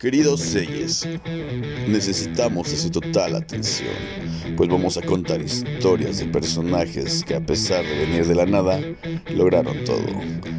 [0.00, 1.08] Queridos Selles,
[1.88, 3.96] necesitamos de su total atención,
[4.56, 8.78] pues vamos a contar historias de personajes que a pesar de venir de la nada,
[9.28, 10.06] lograron todo.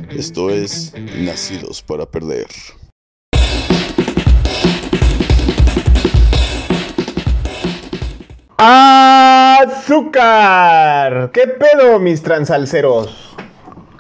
[0.10, 2.48] Esto es Nacidos para Perder.
[9.78, 10.12] ¡Azúcar!
[11.32, 13.38] ¿Qué pedo, mis transalceros?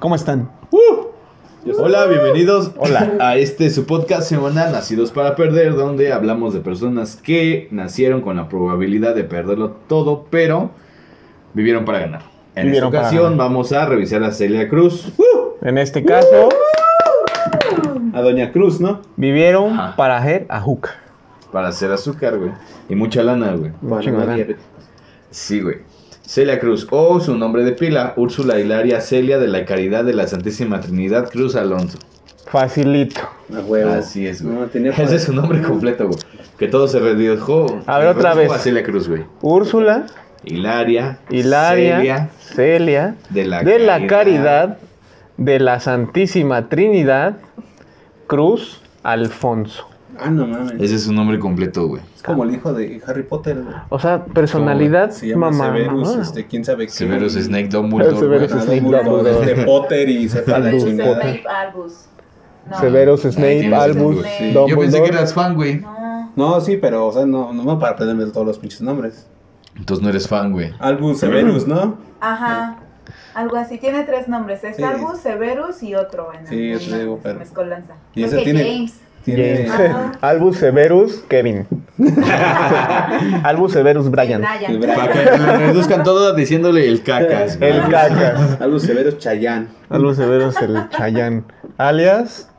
[0.01, 0.51] ¿Cómo están?
[1.77, 3.13] Hola, bienvenidos Hola.
[3.19, 8.37] a este su podcast semanal Nacidos para Perder, donde hablamos de personas que nacieron con
[8.37, 10.71] la probabilidad de perderlo todo, pero
[11.53, 12.21] vivieron para ganar.
[12.55, 13.37] En Vivieron esta para ocasión ganar.
[13.49, 15.11] vamos a revisar a Celia Cruz,
[15.61, 16.49] En este caso,
[18.13, 19.01] a Doña Cruz, ¿no?
[19.17, 19.95] vivieron Ajá.
[19.95, 20.91] para hacer ajuca.
[21.51, 22.51] Para hacer azúcar, güey.
[22.87, 23.71] Y mucha lana, güey.
[23.81, 24.45] Un chingo lana.
[25.31, 25.77] Sí, güey.
[26.29, 30.27] Celia Cruz, o su nombre de pila, Úrsula Hilaria Celia de la Caridad de la
[30.27, 31.97] Santísima Trinidad Cruz Alonso.
[32.45, 33.21] Facilito.
[33.49, 33.89] Huevo.
[33.89, 34.55] Así es, güey.
[34.55, 36.19] No, tenía Ese es su nombre completo, güey.
[36.59, 37.81] Que todo se redujo.
[37.87, 38.51] A ver, otra vez.
[38.51, 39.23] A Celia Cruz, güey.
[39.41, 40.05] Úrsula,
[40.43, 41.17] Hilaria.
[41.31, 44.07] Hilaria, Celia, Celia, de la de la Caridad.
[44.07, 44.77] Caridad,
[45.37, 47.37] de la Santísima Trinidad,
[48.27, 49.89] Cruz, Alfonso.
[50.19, 50.73] Ah, no mames.
[50.79, 52.03] Ese es su nombre completo, güey.
[52.19, 53.63] Es como el hijo de Harry Potter.
[53.87, 55.67] O sea, personalidad, Se llama mamá.
[55.73, 56.21] Severus, mamá.
[56.21, 56.91] este, quién sabe qué.
[56.91, 59.55] Severus Snake Dumbledore, Severus Snake Dumbledore, Dumbledore.
[59.55, 61.21] de Potter y se la chingada.
[61.21, 62.05] Snape Albus.
[62.69, 62.79] No.
[62.81, 64.25] Severus Snape, Albus.
[64.37, 64.51] Sí.
[64.51, 65.07] Yo pensé que Dumbledore.
[65.17, 65.79] eras fan, güey.
[65.79, 66.31] No.
[66.35, 69.25] No, sí, pero, o sea, no, no para aprenderme todos los pinches nombres.
[69.77, 70.73] Entonces no eres fan, güey.
[70.79, 71.99] Albus Severus, ¿no?
[72.19, 72.79] Ajá.
[73.33, 73.77] Algo así.
[73.77, 74.61] Tiene tres nombres.
[74.65, 74.83] Es Sí.
[74.83, 76.33] Albus, Severus y otro.
[76.33, 77.93] En Sí, yo te digo, pero- mezcolanza.
[78.13, 78.99] Y ese tiene- James.
[79.25, 79.67] Tiene.
[80.21, 81.67] Albus Severus, Kevin.
[83.43, 84.41] Albus Severus, Brian.
[84.41, 84.95] Brian.
[84.95, 87.57] Para que lo reduzcan todo diciéndole el cacas.
[87.61, 88.57] El caca.
[88.59, 89.69] Albus Severus Chayán.
[89.89, 91.45] Albus Severus, el Chayán.
[91.77, 92.49] Alias.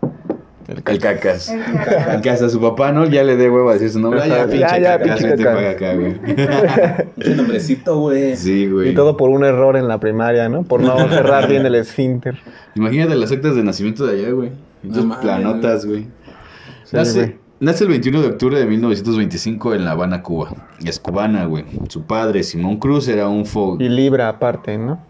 [0.68, 1.48] El cacas.
[1.48, 2.14] El caca.
[2.14, 3.04] El que hasta su papá, ¿no?
[3.06, 4.20] Ya le dé huevo a decir su nombre.
[4.20, 5.54] Ya, Ya, pinche ya, cacas, pinche cacas.
[5.54, 6.20] para acá, güey.
[7.18, 8.36] Ese nombrecito, güey.
[8.36, 8.90] Sí, güey.
[8.90, 10.62] Y todo por un error en la primaria, ¿no?
[10.62, 12.38] Por no cerrar bien el esfínter.
[12.76, 14.50] Imagínate las actas de nacimiento de allá, güey.
[14.82, 16.06] Entonces, mames, planotas, güey.
[16.92, 20.50] Nace, el 21 de octubre de 1925 en La Habana, Cuba.
[20.84, 21.64] Es cubana, güey.
[21.88, 25.08] Su padre, Simón Cruz, era un fo- Y Libra aparte, ¿no?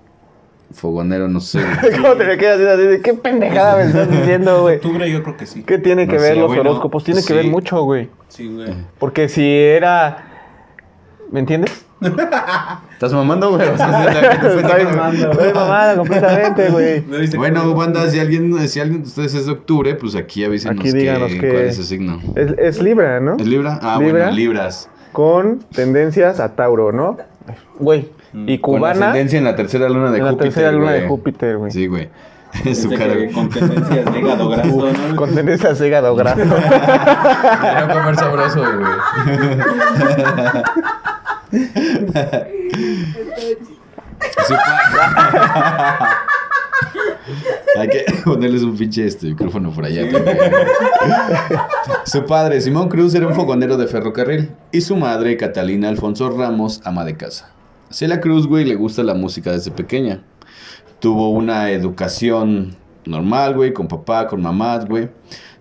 [0.73, 1.61] fogonero, no sé.
[2.01, 4.77] ¿Cómo te me quedas así de qué pendejada me estás diciendo, güey?
[4.85, 5.65] Octubre yo creo que sí.
[5.65, 7.03] ¿Qué tiene que ver los horóscopos?
[7.03, 8.09] Tiene que ver mucho, güey.
[8.29, 8.73] Sí, güey.
[8.99, 10.27] Porque si era...
[11.31, 11.85] ¿Me entiendes?
[12.93, 13.63] ¿Estás mamando, güey?
[13.69, 15.31] Estoy mamando.
[15.31, 17.05] Estoy mamada completamente, güey.
[17.33, 20.79] ¿No Bueno, banda, si alguien, si alguien de ustedes es de octubre, pues aquí avísenos
[20.81, 22.21] Aquí díganos que- que- cuál es su signo.
[22.35, 23.37] Es, es Libra, ¿no?
[23.37, 23.79] ¿Es Libra?
[23.83, 24.25] Ah, Libra.
[24.25, 24.89] bueno, Libras.
[25.13, 27.17] Con tendencias a Tauro, ¿no?
[27.79, 28.09] Güey.
[28.33, 30.53] Y Con cubana ascendencia en la tercera luna de en la Júpiter.
[30.53, 31.07] tercera luna de.
[31.09, 31.71] Júpiter, güey.
[31.71, 32.09] Sí, güey.
[32.65, 33.15] Es su cara.
[33.33, 35.17] Con tendencias de hígado graso, ¿no?
[35.17, 36.41] Con tendencias a hígado graso.
[37.61, 38.93] Quiero comer sabroso, güey.
[47.77, 50.39] Hay que ponerles un pinche este micrófono por allá también.
[52.05, 54.51] Su padre, Simón Cruz, era un fogonero de ferrocarril.
[54.73, 57.51] Y su madre, Catalina Alfonso Ramos, ama de casa.
[57.91, 60.23] Celia Cruz, güey, le gusta la música desde pequeña.
[61.01, 65.09] Tuvo una educación normal, güey, con papá, con mamás, güey.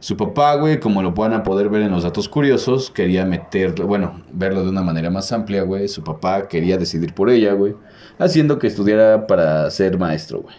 [0.02, 3.86] Su papá, güey, como lo van a poder ver en los datos curiosos, quería meterlo,
[3.86, 5.90] bueno, verlo de una manera más amplia, güey.
[5.90, 7.76] Su papá quería decidir por ella, güey,
[8.18, 10.56] haciendo que estudiara para ser maestro, güey.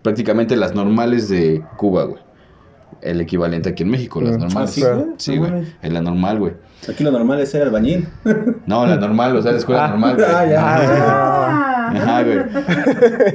[0.00, 2.22] Prácticamente las normales de Cuba, güey.
[3.02, 4.70] El equivalente aquí en México, las Mm, normales.
[4.70, 5.04] ¿ah, sí, güey?
[5.18, 5.64] Sí, No güey.
[5.82, 6.52] En la normal, güey.
[6.88, 8.08] Aquí lo normal es ser albañil.
[8.66, 9.88] No, la normal, o sea, la escuela Ah.
[9.88, 10.26] normal, güey.
[10.34, 11.71] Ah, ya.
[11.88, 12.38] Ajá, güey.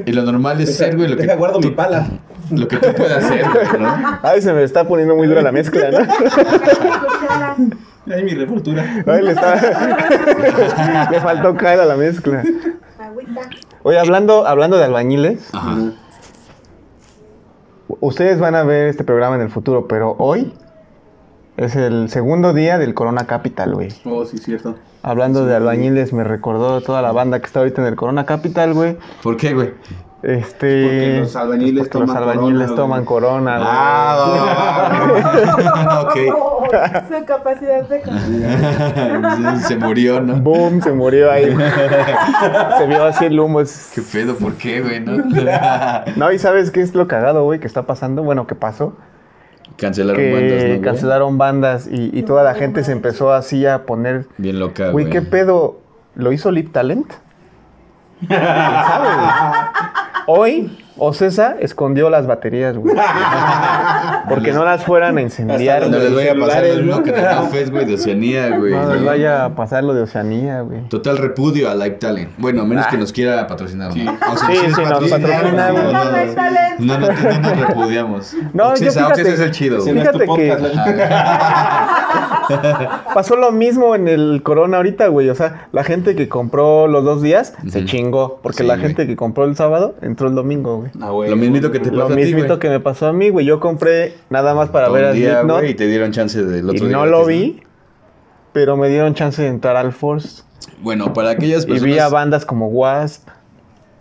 [0.05, 2.07] Y lo normal es ser, güey, lo que, Deja, guardo tú, mi pala.
[2.51, 4.19] lo que tú puedas hacer, güey, ¿no?
[4.23, 5.99] Ay, se me está poniendo muy dura la mezcla, ¿no?
[8.13, 9.03] Ay, mi revoltura.
[9.05, 11.07] Ay, le está...
[11.11, 12.41] le faltó caer a la mezcla.
[12.99, 13.41] Agüita.
[13.83, 15.75] Oye, hablando, hablando de albañiles, Ajá.
[17.99, 20.53] ustedes van a ver este programa en el futuro, pero hoy
[21.57, 23.89] es el segundo día del Corona Capital, güey.
[24.05, 24.75] Oh, sí, cierto.
[25.03, 28.73] Hablando de albañiles, me recordó toda la banda que está ahorita en el Corona Capital,
[28.73, 28.97] güey.
[29.23, 29.73] ¿Por qué, güey?
[30.23, 30.83] Este...
[30.83, 33.69] Porque los albañiles porque los toman albañiles corona, toman corona, güey.
[33.71, 36.15] Ah, ok.
[37.07, 38.01] Su capacidad de
[39.67, 40.35] Se murió, ¿no?
[40.41, 41.45] Boom, se murió ahí.
[42.77, 43.61] se vio así el humo.
[43.61, 44.35] es- ¿Qué pedo?
[44.35, 44.99] ¿Por qué, güey?
[44.99, 45.17] No?
[46.15, 47.59] No, y ¿sabes qué es lo cagado, güey?
[47.59, 48.93] Que está pasando, bueno, que pasó.
[49.77, 50.67] Cancelaron que bandas, ¿no?
[50.69, 50.81] güey?
[50.81, 54.25] cancelaron bandas y, y toda la gente se empezó así a poner...
[54.37, 55.13] Bien loca, Güey, güey.
[55.13, 55.79] ¿qué pedo?
[56.15, 57.07] ¿Lo hizo Lip Talent?
[58.19, 59.07] ¿Quién sabe?
[60.29, 62.93] Hoy, Ocesa escondió las baterías, güey.
[64.29, 65.87] Porque no las fueran a incendiar.
[65.89, 68.73] No les vaya a pasar lo güey, de Oceanía, güey.
[68.73, 70.81] No les vaya a pasar lo de Oceanía, güey.
[70.89, 72.31] Total repudio a Live Talent.
[72.37, 73.93] Bueno, a menos que nos quiera patrocinar.
[73.93, 74.03] Sí.
[74.03, 74.11] ¿no?
[74.31, 75.17] O sea, Sí, si sí, nos patrocina,
[75.69, 75.93] no, güey.
[75.93, 78.33] no, no, no, no nos repudiamos.
[78.53, 80.57] No, yo Oxesa, fíjate- Oxesa es el chido, Fíjate que-
[83.13, 85.29] Pasó lo mismo en el Corona ahorita, güey.
[85.29, 88.39] O sea, la gente que compró los dos días se chingó.
[88.41, 88.87] Porque Sí, la güey.
[88.87, 90.91] gente que compró el sábado entró el domingo, güey.
[91.01, 91.29] Ah, güey.
[91.29, 92.59] Lo mismito que te Lo pasó a ti, mismito güey.
[92.59, 93.45] que me pasó a mí, güey.
[93.45, 96.65] Yo compré nada más para ver a día, Slipknot güey, y te dieron chance del
[96.65, 97.61] y otro día no lo vi,
[98.53, 100.43] pero me dieron chance de entrar al Force.
[100.81, 102.11] Bueno, para aquellas Y vi a personas...
[102.11, 103.27] bandas como Wasp.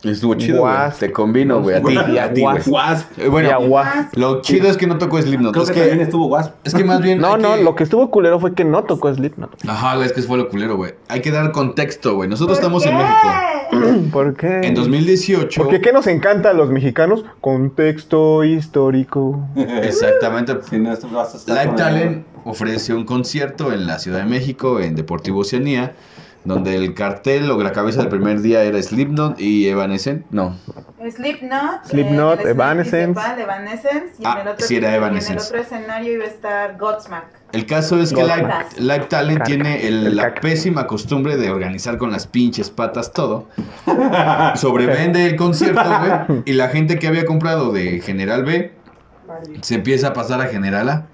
[0.02, 0.74] Estuvo chido, güey.
[1.00, 2.54] Te combino, güey, a ti, Y a ti, güey.
[2.56, 2.68] Wasp.
[2.68, 3.18] Wasp.
[3.18, 4.16] Eh, y a Bueno, Wasp.
[4.16, 5.52] lo chido es que no tocó Slipknot.
[5.52, 6.54] Creo Es que, también estuvo Wasp.
[6.64, 8.84] es que más bien No, hay no, que- lo que estuvo culero fue que no
[8.84, 9.56] tocó Slipknot.
[9.66, 10.92] Ajá, güey, es que fue lo culero, güey.
[11.08, 12.28] Hay que dar contexto, güey.
[12.28, 12.90] Nosotros ¿Por estamos qué?
[12.90, 14.08] en México.
[14.12, 14.60] ¿Por qué?
[14.62, 15.62] En 2018...
[15.62, 17.24] Porque ¿qué nos encanta a los mexicanos?
[17.40, 19.40] Contexto histórico.
[19.56, 20.56] Exactamente.
[20.70, 24.18] Si no, esto vas a estar Live con- Talent ofrece un concierto en la Ciudad
[24.18, 25.94] de México, en Deportivo Oceanía,
[26.46, 30.24] donde el cartel o la cabeza del primer día era Slipknot y Evanescent.
[30.30, 30.56] No,
[31.10, 31.84] Slipknot.
[31.84, 33.20] Slipknot, eh, Evanescence.
[33.40, 34.14] Evanescence.
[34.18, 35.54] Y Ah, en el otro, sí era y en Evanescence.
[35.54, 37.24] el otro escenario iba a estar Godsmack.
[37.52, 38.48] el caso es que Live.
[38.78, 39.44] Live Talent Caca.
[39.44, 43.48] tiene el- El la pésima costumbre de organizar con las pinches patas todo.
[44.56, 45.80] Sobrevende el concierto,
[46.28, 48.72] güey, y la gente que había comprado de General B
[49.60, 51.06] se empieza a pasar a General A.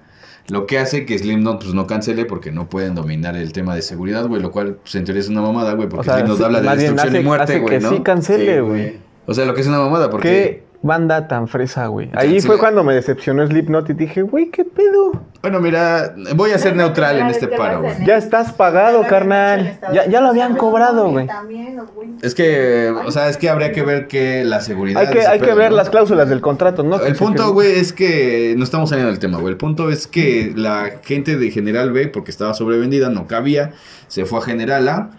[0.49, 3.81] Lo que hace que Slipknot pues no cancele porque no pueden dominar el tema de
[3.81, 6.61] seguridad, güey, lo cual pues, en teoría es una mamada, güey, porque Slipknot sí, habla
[6.61, 7.89] de destrucción y muerte, güey, que ¿no?
[7.91, 8.97] sí cancele, Sí, güey.
[9.25, 12.09] O sea, lo que es una mamada porque Qué banda tan fresa, güey.
[12.13, 15.13] Ahí fue cuando me decepcionó Slipknot y dije, güey, ¿qué pedo?
[15.43, 18.05] bueno, mira, voy a ser neutral en este paro, güey.
[18.05, 19.77] Ya estás pagado, carnal.
[19.93, 21.27] Ya, ya lo habían cobrado, güey.
[21.27, 22.11] También, güey.
[22.21, 25.41] Es que, o sea, es que habría que ver que la seguridad Hay que, hay
[25.41, 25.75] que ver ¿no?
[25.75, 26.97] las cláusulas del contrato, ¿no?
[26.97, 29.51] El punto, güey, es que no estamos saliendo del tema, güey.
[29.51, 33.71] El punto es que la gente de General B, porque estaba sobrevendida, no cabía,
[34.07, 35.09] se fue a General A,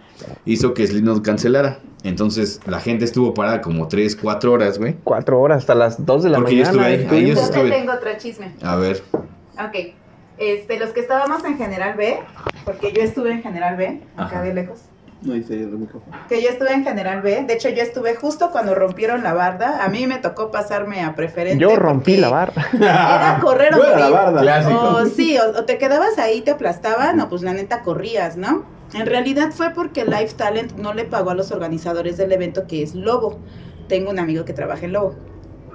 [0.46, 1.81] hizo que Slipknot cancelara.
[2.04, 4.94] Entonces, la gente estuvo parada como 3, 4 horas, güey.
[5.04, 6.88] Cuatro horas, hasta las dos de la Porque yo mañana.
[6.90, 7.70] estuve ahí, yo estuve.
[7.70, 8.54] tengo otro chisme.
[8.62, 9.02] A ver.
[9.12, 9.94] Ok.
[10.36, 12.18] Este, los que estábamos en General B,
[12.64, 14.80] porque yo estuve en General B, acá de lejos.
[15.22, 16.14] No dice el micrófono.
[16.28, 17.44] Que yo estuve en General B.
[17.46, 19.82] De hecho, yo estuve justo cuando rompieron la barda.
[19.82, 21.62] A mí me tocó pasarme a preferente.
[21.62, 22.66] Yo rompí la barra.
[22.74, 24.12] Era correr o era la morir.
[24.12, 24.40] barda.
[24.42, 24.78] Clásico.
[24.80, 28.64] O sí, o, o te quedabas ahí, te aplastaban, o pues la neta corrías, ¿no?
[28.94, 32.81] En realidad fue porque Life Talent no le pagó a los organizadores del evento, que
[32.81, 33.41] es Lobo.
[33.88, 35.17] Tengo un amigo que trabaja en Lobo.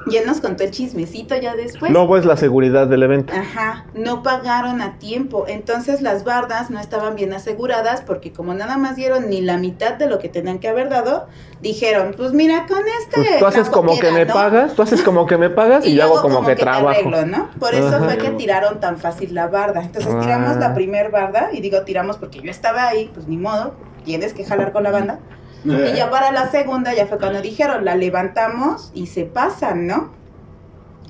[0.08, 1.92] Y él nos contó el chismecito ya después.
[1.92, 3.34] Lobo es la seguridad del evento.
[3.34, 5.46] Ajá, no pagaron a tiempo.
[5.48, 9.96] Entonces las bardas no estaban bien aseguradas porque como nada más dieron ni la mitad
[9.96, 11.28] de lo que tenían que haber dado,
[11.62, 13.16] dijeron, pues mira, con este...
[13.22, 14.34] Pues tú haces como que me ¿no?
[14.34, 16.88] pagas, tú haces como que me pagas y, yo hago como, que, te trabajo.
[16.90, 17.50] arreglo, ¿no?
[17.60, 18.06] Por eso Ajá.
[18.06, 19.82] fue que tiraron tan fácil la barda.
[19.84, 20.60] Entonces tiramos Ah.
[20.60, 23.74] la primer barda, y digo tiramos porque yo estaba ahí, pues ni modo,
[24.04, 25.20] tienes que jalar con la banda.
[25.66, 30.12] Y ya para la segunda ya fue cuando dijeron, la levantamos y se pasan, ¿no?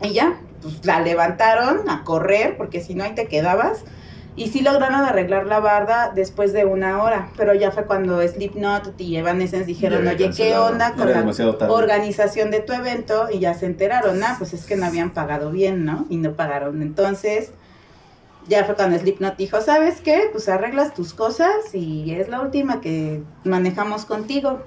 [0.01, 3.83] Y ya, pues la levantaron a correr, porque si no ahí te quedabas.
[4.35, 8.93] Y sí lograron arreglar la barda después de una hora, pero ya fue cuando Slipknot
[8.97, 11.25] y Evanescence dijeron, oye, ¿qué onda con la
[11.67, 13.27] organización de tu evento?
[13.29, 16.05] Y ya se enteraron, ah, pues es que no habían pagado bien, ¿no?
[16.09, 16.81] Y no pagaron.
[16.81, 17.51] Entonces,
[18.49, 20.29] ya fue cuando Slipknot dijo, ¿sabes qué?
[20.31, 24.59] Pues arreglas tus cosas y es la última que manejamos contigo.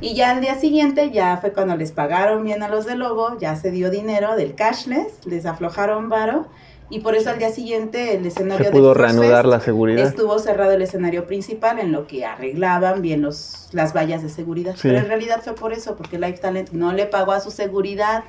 [0.00, 3.38] Y ya al día siguiente ya fue cuando les pagaron bien a los de Lobo,
[3.38, 6.46] ya se dio dinero del cashless, les aflojaron varo
[6.88, 10.06] y por eso al día siguiente el escenario Se pudo Force reanudar Fest la seguridad.
[10.06, 14.74] estuvo cerrado el escenario principal en lo que arreglaban bien los, las vallas de seguridad.
[14.76, 14.82] Sí.
[14.82, 18.22] Pero en realidad fue por eso, porque Life Talent no le pagó a su seguridad.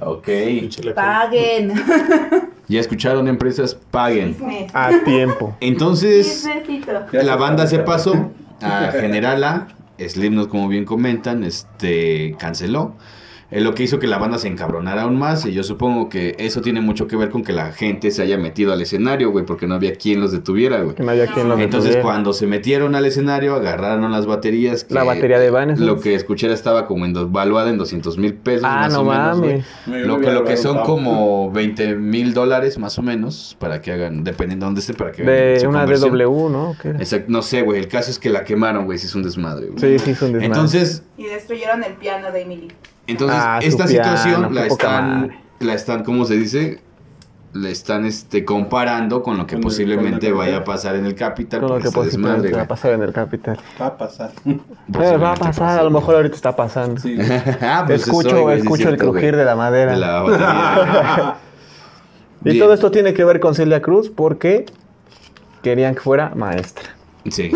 [0.00, 0.28] Ok.
[0.94, 1.72] Paguen.
[2.68, 4.36] Ya escucharon, empresas, paguen.
[4.72, 5.56] A tiempo.
[5.60, 6.44] Entonces,
[7.12, 9.68] la banda se pasó a General A.
[9.98, 12.96] Slipknot, como bien comentan, este canceló.
[13.50, 15.46] Eh, lo que hizo que la banda se encabronara aún más.
[15.46, 18.36] Y yo supongo que eso tiene mucho que ver con que la gente se haya
[18.38, 20.94] metido al escenario, güey, porque no había quien los detuviera, güey.
[20.96, 22.02] Que no haya quien los Entonces, detuviera.
[22.02, 24.84] cuando se metieron al escenario, agarraron las baterías.
[24.84, 25.84] que La batería de Evanescence.
[25.84, 28.64] Lo que escuché estaba como en dos, valuada en 200 mil pesos.
[28.64, 29.62] Ah, más no o menos, güey.
[30.04, 34.24] Lo que, lo que son como 20 mil dólares más o menos para que hagan,
[34.24, 35.86] dependiendo de dónde esté, para que De una.
[35.86, 36.76] DW, ¿no?
[36.80, 36.90] ¿Qué?
[36.90, 37.78] Exacto, no sé, güey.
[37.78, 38.98] El caso es que la quemaron, güey.
[38.98, 39.78] Si es un desmadre, güey.
[39.78, 40.46] Sí, sí, es un desmadre.
[40.46, 42.68] Entonces, Y destruyeron el piano de Emily.
[43.06, 46.80] Entonces Ah, esta piano, situación la están, la están, ¿cómo se dice?
[47.52, 51.06] le están este, comparando con lo que Con el- posiblemente la vaya a pasar en
[51.06, 51.60] el Capital.
[51.60, 53.58] Con lo que posiblemente va a pasar en el Capital.
[53.80, 54.30] Va a pasar.
[54.44, 57.00] Eh, va a pasar, a lo mejor ahorita está pasando.
[57.00, 57.16] Sí.
[57.62, 59.92] Ah, pues es escucho güey, escucho el crujir de la madera.
[59.92, 61.34] De la batería.
[62.44, 62.58] Y Bien.
[62.58, 64.66] todo esto tiene que ver con Celia Cruz porque
[65.62, 66.90] querían que fuera maestra.
[67.30, 67.50] Sí.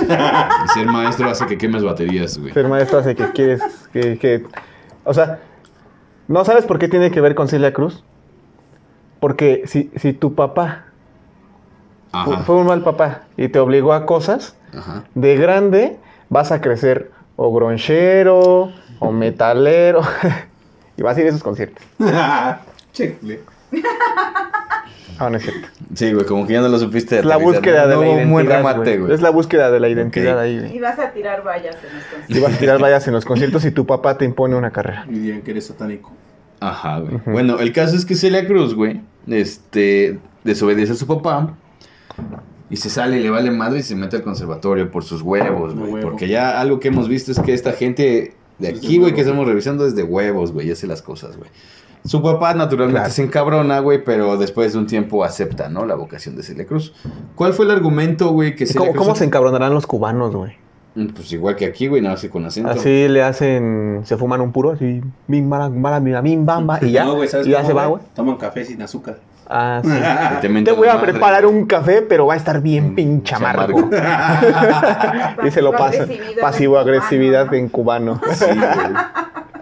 [0.74, 2.52] Ser maestro hace que quemes baterías, güey.
[2.54, 3.60] Ser maestra hace que quieres
[3.92, 4.44] que, que-
[5.04, 5.40] O sea,
[6.28, 8.04] ¿no sabes por qué tiene que ver con Celia Cruz?
[9.20, 10.86] Porque si, si tu papá
[12.12, 12.38] Ajá.
[12.44, 15.04] fue un mal papá y te obligó a cosas, Ajá.
[15.14, 20.02] de grande vas a crecer o gronchero o metalero
[20.96, 21.84] y vas a ir a esos conciertos.
[22.92, 23.40] Checle.
[25.20, 25.68] Ah, no es cierto.
[25.94, 27.18] Sí, güey, como que ya no lo supiste.
[27.18, 28.24] Es la búsqueda de No la identidad.
[28.26, 29.12] un buen remate, güey.
[29.12, 30.58] Es la búsqueda de la identidad ahí.
[30.58, 30.76] güey.
[30.76, 32.36] Y vas a tirar vallas en los conciertos.
[32.36, 35.04] Y vas a tirar vallas en los conciertos y tu papá te impone una carrera.
[35.10, 36.10] Y dirían que eres satánico.
[36.60, 37.20] Ajá, güey.
[37.26, 41.54] Bueno, el caso es que Celia Cruz, güey, este, desobedece a su papá
[42.70, 45.74] y se sale y le vale madre y se mete al conservatorio por sus huevos,
[45.74, 45.92] güey.
[45.92, 46.08] huevo.
[46.10, 49.46] Porque ya algo que hemos visto es que esta gente de aquí, güey, que estamos
[49.46, 51.50] revisando es de huevos, güey, y hace las cosas, güey.
[52.04, 53.12] Su papá naturalmente Claro.
[53.12, 55.84] se encabrona, güey, pero después de un tiempo acepta, ¿no?
[55.84, 56.94] La vocación de Celia Cruz.
[57.34, 59.04] ¿Cuál fue el argumento, güey, que Celia ¿Cómo, Cruz...
[59.04, 60.52] cómo se encabronarán los cubanos, güey?
[60.94, 62.70] Mm, Pues igual que aquí, güey, nada más que con acento.
[62.70, 67.04] Así le hacen, se fuman un puro, así, bim, mara, mara, mira, bamba, y ya,
[67.04, 68.02] No, güey, ¿sabes y ya se va, güey.
[68.14, 69.18] Toman café sin azúcar.
[69.52, 69.80] Ah,
[70.42, 70.64] sí.
[70.64, 73.90] Te voy a madre, preparar un café, pero va a estar bien pinche amargo.
[75.44, 76.06] y se lo pasa.
[76.40, 78.20] Pasivo-agresividad en cubano.
[78.32, 78.58] Sí, güey.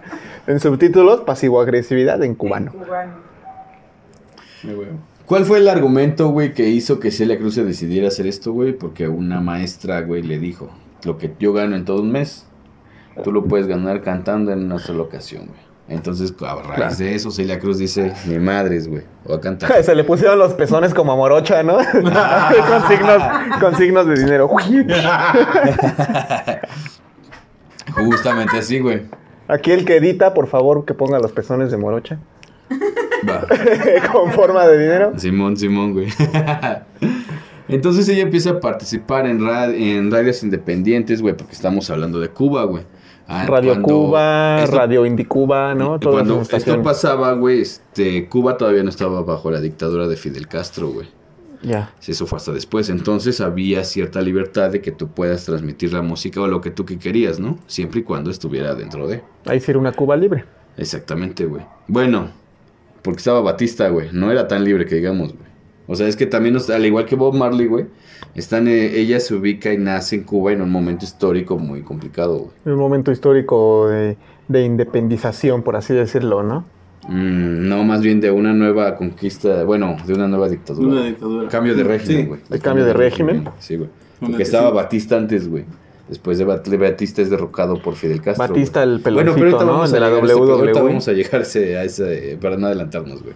[0.49, 2.71] En subtítulos, pasivo-agresividad en cubano.
[4.63, 4.99] En.
[5.27, 8.73] ¿Cuál fue el argumento, güey, que hizo que Celia Cruz se decidiera hacer esto, güey?
[8.73, 10.71] Porque una maestra, güey, le dijo,
[11.03, 12.47] lo que yo gano en todo un mes,
[13.23, 15.59] tú lo puedes ganar cantando en una sola ocasión, güey.
[15.87, 16.95] Entonces, a raíz Claro.
[16.95, 19.83] de eso, Celia Cruz dice, mi madres, güey, voy a cantar.
[19.83, 21.75] Se le pusieron los pezones como a morocha, ¿no?
[21.91, 23.23] con, signos,
[23.59, 24.47] con signos de dinero.
[27.93, 29.03] Justamente así, güey.
[29.49, 32.19] Aquí el que edita, por favor, que ponga los pezones de morocha.
[33.27, 33.45] Va.
[34.11, 35.13] con forma de dinero.
[35.17, 36.07] Simón, Simón, güey.
[37.67, 42.63] Entonces ella empieza a participar en, en radios independientes, güey, porque estamos hablando de Cuba,
[42.63, 42.83] güey.
[43.27, 45.99] Ah, Radio Cuba, esto- Radio Indie Cuba, ¿no?
[45.99, 50.47] Todas Cuando esto pasaba, güey, este, Cuba todavía no estaba bajo la dictadura de Fidel
[50.47, 51.07] Castro, güey.
[51.61, 51.93] Ya.
[52.05, 52.89] Eso fue hasta después.
[52.89, 56.85] Entonces había cierta libertad de que tú puedas transmitir la música o lo que tú
[56.85, 57.57] que querías, ¿no?
[57.67, 59.21] Siempre y cuando estuviera dentro de.
[59.45, 60.45] Ahí sí era una Cuba libre.
[60.77, 61.63] Exactamente, güey.
[61.87, 62.29] Bueno,
[63.01, 64.09] porque estaba Batista, güey.
[64.13, 65.49] No era tan libre que digamos, güey.
[65.87, 67.87] O sea, es que también, al igual que Bob Marley, güey,
[68.35, 72.37] están, eh, ella se ubica y nace en Cuba en un momento histórico muy complicado,
[72.37, 72.51] güey.
[72.65, 74.15] Un momento histórico de,
[74.47, 76.65] de independización, por así decirlo, ¿no?
[77.07, 80.87] Mm, no, más bien de una nueva conquista, bueno, de una nueva dictadura.
[80.87, 81.47] Una dictadura.
[81.49, 82.27] Cambio de régimen, Sí.
[82.27, 82.41] güey.
[82.51, 83.45] ¿El cambio de régimen?
[83.59, 83.89] Sí, güey.
[84.19, 84.75] Porque que estaba sí.
[84.75, 85.63] Batista antes, güey.
[86.09, 88.47] Después de Bat- de Batista es derrocado por Fidel Castro.
[88.47, 89.73] Batista, el peloncito, ¿no?
[89.73, 90.09] vamos El de la E.
[90.09, 90.81] a ese- ahorita WWE.
[90.89, 93.35] vamos a llegarse a ese, para no adelantarnos, güey.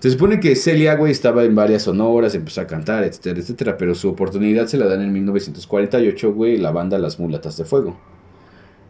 [0.00, 3.94] Se supone que Celia, güey, estaba en varias sonoras, empezó a cantar, etcétera, etcétera, pero
[3.94, 7.96] su oportunidad se la dan en 1948, güey, la banda Las Mulatas de Fuego,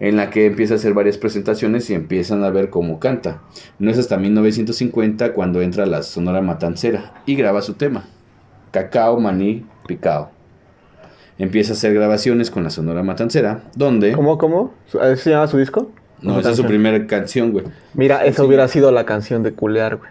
[0.00, 3.40] en la que empieza a hacer varias presentaciones y empiezan a ver cómo canta.
[3.78, 8.04] No es hasta 1950 cuando entra la Sonora Matancera y graba su tema,
[8.72, 10.30] Cacao, Maní, Picao.
[11.38, 14.12] Empieza a hacer grabaciones con la Sonora Matancera, donde...
[14.12, 14.72] ¿Cómo, cómo?
[14.86, 15.90] ¿Su- ¿Así se llama su disco?
[16.22, 17.64] No, esa es su primera canción, güey.
[17.92, 18.46] Mira, esa Sí.
[18.48, 20.10] hubiera sido la canción de culear, güey.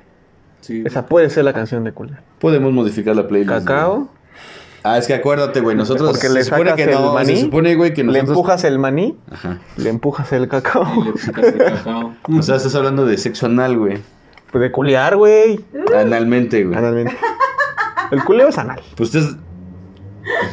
[0.61, 0.83] Sí.
[0.85, 2.21] Esa puede ser la canción de culear.
[2.39, 3.49] Podemos modificar la playlist.
[3.51, 3.63] güey.
[3.65, 4.09] Cacao,
[4.83, 7.35] Ah, es que acuérdate, güey, nosotros Porque se le supone sacas que el no, maní,
[7.35, 8.29] se supone, güey, que le nosotros...
[8.29, 9.59] empujas el maní, Ajá.
[9.77, 10.85] le empujas el cacao.
[10.97, 12.13] Y le picas el cacao.
[12.37, 13.99] O sea, estás hablando de sexo anal, güey.
[14.51, 15.63] Pues de culear, güey.
[15.97, 16.77] Analmente, güey.
[16.77, 17.17] Analmente.
[18.11, 18.81] El culeo es anal.
[18.95, 19.35] Pues ustedes...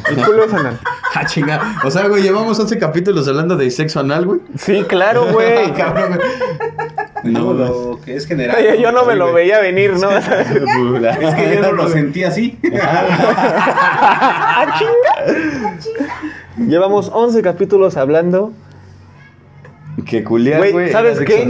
[0.09, 0.79] El culeo es anal.
[1.13, 1.81] Ah, chinga.
[1.83, 4.39] O sea, güey, llevamos 11 capítulos hablando de sexo anal, güey.
[4.57, 5.73] Sí, claro, güey.
[5.75, 6.89] Cabrón, güey.
[7.23, 8.63] No, lo que es general.
[8.63, 10.09] Yo, yo no me lo veía venir, ¿no?
[10.17, 10.25] Es
[11.35, 12.57] que yo no lo sentí así.
[12.81, 15.77] ¡Ah, chinga!
[16.67, 18.53] Llevamos 11 capítulos hablando.
[20.05, 20.91] Que culiar, Güey.
[20.91, 21.47] ¿sabes qué?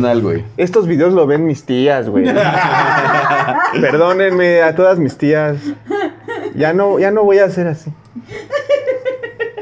[0.57, 2.25] Estos videos lo ven mis tías, güey.
[3.81, 5.57] Perdónenme a todas mis tías.
[6.55, 7.91] Ya no, ya no voy a hacer así.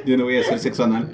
[0.06, 1.14] Yo no voy a hacer sexo anal.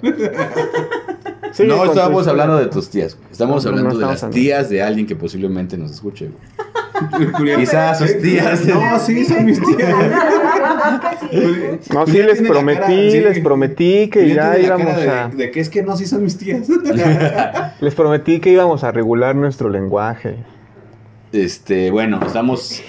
[1.63, 3.15] No, estábamos hablando de tus tías.
[3.15, 3.31] güey.
[3.31, 4.35] Estamos No, hablando no de las hablando.
[4.35, 7.55] tías de alguien que posiblemente nos escuche, güey.
[7.57, 8.65] Quizás sus tías.
[8.65, 9.93] No, sí, son mis tías.
[11.93, 13.19] No, sí les prometí, cara, sí.
[13.21, 15.27] les prometí que ya íbamos cara a...
[15.29, 16.67] de, de que es que no, sí son mis tías.
[17.79, 20.37] Les prometí que íbamos a regular nuestro lenguaje.
[21.31, 22.81] Este, bueno, estamos.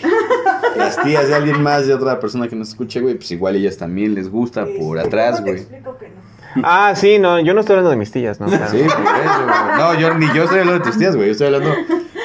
[0.76, 3.76] las tías de alguien más, de otra persona que nos escuche, güey, pues igual ellas
[3.76, 5.62] también les gusta por atrás, ¿Cómo te güey.
[5.62, 6.14] explico que no?
[6.62, 8.46] Ah, sí, no, yo no estoy hablando de mis tías, ¿no?
[8.46, 8.68] Claro.
[8.70, 9.78] Sí, por eso, güey.
[9.78, 11.26] No, yo ni yo estoy hablando de tus tías, güey.
[11.28, 11.74] Yo estoy hablando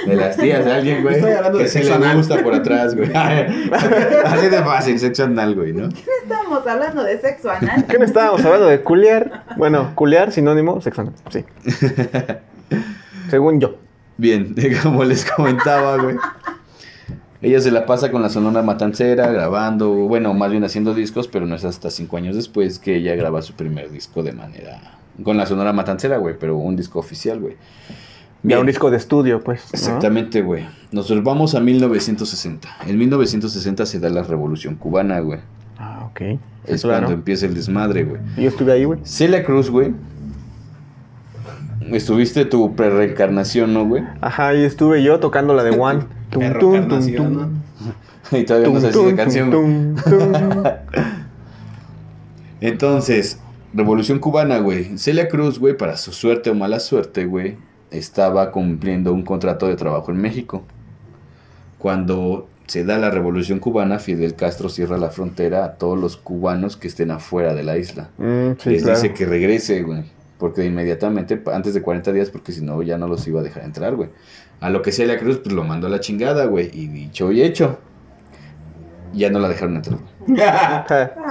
[0.06, 1.16] de las tías de alguien, güey.
[1.16, 2.18] Estoy hablando que de sí sexo les anal.
[2.18, 3.12] gusta por atrás, güey.
[4.26, 5.90] Así de fácil, sexo anal, güey, ¿no?
[6.24, 7.86] Estamos hablando de sexo anal.
[7.88, 9.44] ¿Qué no estábamos hablando de culiar?
[9.58, 11.46] Bueno, culiar, sinónimo, sexo anal, sí.
[13.30, 13.76] Según yo.
[14.18, 16.16] Bien, como les comentaba, güey.
[17.42, 21.48] Ella se la pasa con la Sonora Matancera grabando, bueno, más bien haciendo discos, pero
[21.48, 24.80] no es hasta cinco años después que ella graba su primer disco de manera...
[25.24, 27.56] Con la Sonora Matancera, güey, pero un disco oficial, güey.
[28.44, 29.64] Ya un disco de estudio, pues.
[29.72, 30.66] Exactamente, güey.
[30.92, 32.68] Nos vamos a 1960.
[32.88, 35.40] En 1960 se da la Revolución Cubana, güey.
[35.78, 36.18] Ah, ok.
[36.20, 37.00] Sí, Es claro.
[37.02, 38.22] cuando empieza el desmadre, güey.
[38.38, 39.00] Yo estuve ahí, güey.
[39.04, 39.94] Celia Cruz, güey.
[41.92, 44.04] Estuviste tu pre-reencarnación, ¿no, güey?
[44.22, 46.06] Ajá, ahí estuve yo tocando la de One.
[46.32, 47.34] Tum, Perro tum, tum, carnación, tum.
[47.38, 47.52] ¿no?
[48.38, 49.50] Y todavía no Tum, sabes tum, esa canción.
[49.52, 49.62] güey.
[49.62, 50.64] tum, tum, tum.
[52.62, 53.40] Entonces,
[53.74, 54.98] Revolución Cubana, güey.
[54.98, 57.58] Celia Cruz, güey, para su suerte o mala suerte, güey,
[57.90, 60.64] estaba cumpliendo un contrato de trabajo en México.
[61.78, 66.78] Cuando se da la Revolución Cubana, Fidel Castro cierra la frontera a todos los cubanos
[66.78, 68.10] que estén afuera de la isla.
[68.18, 69.00] Mm, sí, Les claro.
[69.02, 70.04] dice que regrese, güey.
[70.38, 73.64] Porque inmediatamente, antes de 40 días, porque si no, ya no los iba a dejar
[73.64, 74.10] entrar, güey.
[74.62, 76.70] A lo que Celia Cruz, pues lo mandó a la chingada, güey.
[76.74, 77.80] Y dicho y hecho,
[79.14, 80.00] ya no la dejaron entrar.
[80.38, 80.86] Ja.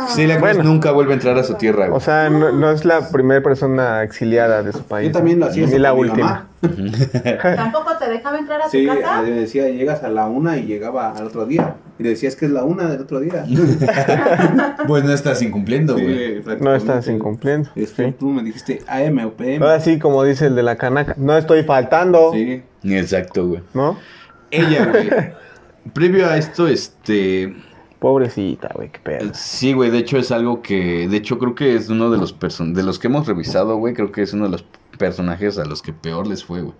[0.08, 0.64] Celia Cruz Bueno.
[0.64, 1.96] nunca vuelve a entrar a su tierra, güey.
[1.96, 5.06] O sea, no, no es la primera persona exiliada de su país.
[5.08, 6.48] Yo también lo hacía Ni la última.
[6.60, 9.22] ¿Tampoco te dejaba entrar a tu Sí, casa?
[9.22, 11.76] le decía, llegas a la una y llegaba al otro día.
[12.00, 13.44] Y le decías que es la una del otro día.
[14.88, 16.36] Pues no estás incumpliendo, Sí, güey.
[16.38, 16.76] No prácticamente.
[16.84, 17.70] estás incumpliendo.
[17.76, 18.14] Es que Sí.
[18.18, 19.64] tú me dijiste AM o PM.
[19.64, 22.62] Ahora sí, como dice el de la canaca, no estoy faltando, Sí.
[22.84, 23.62] Exacto, güey.
[23.74, 23.98] ¿no?
[24.50, 25.10] Ella, güey.
[25.94, 27.54] Previo a esto, este.
[27.98, 29.30] Pobrecita, güey, qué pedo.
[29.34, 29.90] Sí, güey.
[29.90, 31.08] De hecho, es algo que.
[31.08, 33.94] De hecho, creo que es uno de los person de los que hemos revisado, güey.
[33.94, 34.64] Creo que es uno de los
[34.98, 36.74] personajes a los que peor les fue, güey.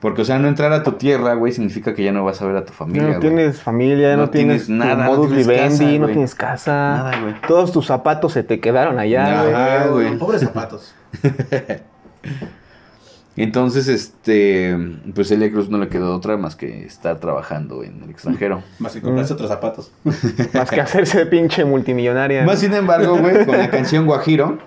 [0.00, 2.46] Porque, o sea, no entrar a tu tierra, güey, significa que ya no vas a
[2.46, 3.20] ver a tu familia, no güey.
[3.20, 6.34] tienes familia, No no, tienes, tienes nada, tu no modus tienes vivendi, casa, no tienes
[6.36, 6.72] casa.
[6.72, 7.34] Nada, güey.
[7.48, 9.54] Todos tus zapatos se te quedaron allá, güey.
[9.54, 10.16] Ajá, güey.
[10.18, 10.94] Pobres zapatos.
[13.38, 14.76] Entonces, este.
[15.14, 18.62] Pues Celia Cruz no le quedó otra más que estar trabajando en el extranjero.
[18.78, 19.92] Más que comprarse otros zapatos.
[20.54, 22.44] Más que hacerse pinche multimillonaria.
[22.44, 24.58] Más sin embargo, güey, con la canción Guajiro,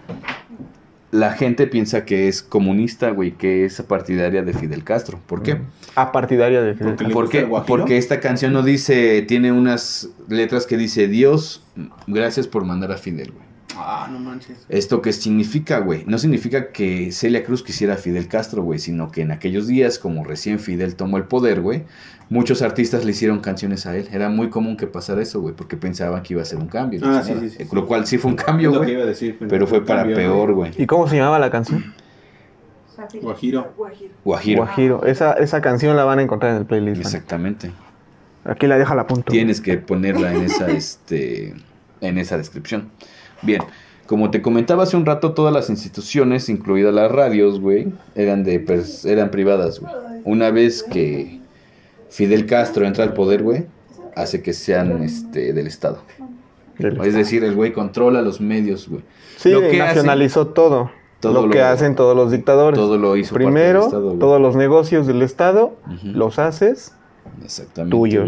[1.11, 5.19] la gente piensa que es comunista, güey, que es partidaria de Fidel Castro.
[5.27, 5.59] ¿Por qué?
[5.95, 7.47] A partidaria de Fidel le ¿Por qué?
[7.67, 11.63] Porque esta canción no dice, tiene unas letras que dice Dios,
[12.07, 13.50] gracias por mandar a Fidel, güey.
[13.77, 14.65] Ah, no manches.
[14.69, 16.03] ¿Esto qué significa, güey?
[16.05, 19.97] No significa que Celia Cruz quisiera a Fidel Castro, güey, sino que en aquellos días,
[19.99, 21.83] como recién Fidel tomó el poder, güey,
[22.29, 24.09] muchos artistas le hicieron canciones a él.
[24.11, 26.99] Era muy común que pasara eso, güey, porque pensaban que iba a ser un cambio.
[27.03, 27.65] Ah, sí, sí.
[27.71, 28.91] Lo cual sí fue un cambio, que güey.
[28.91, 29.37] iba a decir.
[29.47, 30.71] Pero fue para cambio, peor, güey.
[30.77, 31.93] ¿Y cómo se llamaba la canción?
[33.21, 33.73] Guajiro.
[33.75, 34.13] Guajiro.
[34.23, 34.63] Guajiro.
[34.63, 35.05] Guajiro.
[35.05, 36.97] Esa, esa canción la van a encontrar en el playlist.
[36.97, 37.05] man.
[37.05, 37.71] Exactamente.
[38.43, 39.31] Aquí la deja la punto.
[39.31, 41.53] Tienes que ponerla en esa, este,
[42.01, 42.89] en esa descripción.
[43.41, 43.61] Bien,
[44.07, 48.63] como te comentaba hace un rato, todas las instituciones, incluidas las radios, güey, eran de,
[49.05, 49.93] eran privadas, güey.
[50.25, 51.39] Una vez que
[52.09, 53.65] Fidel Castro entra al poder, güey,
[54.15, 56.01] hace que sean, este, del Estado.
[57.03, 59.01] Es decir, el güey controla los medios, güey.
[59.37, 60.91] Sí, lo que nacionalizó todo.
[61.19, 62.79] Todo lo que lo- hacen todos los dictadores.
[62.79, 64.19] Todo lo hizo parte Primero, del Estado, güey.
[64.19, 66.93] todos los negocios del Estado los haces.
[67.43, 67.95] Exactamente.
[67.95, 68.23] tuyos.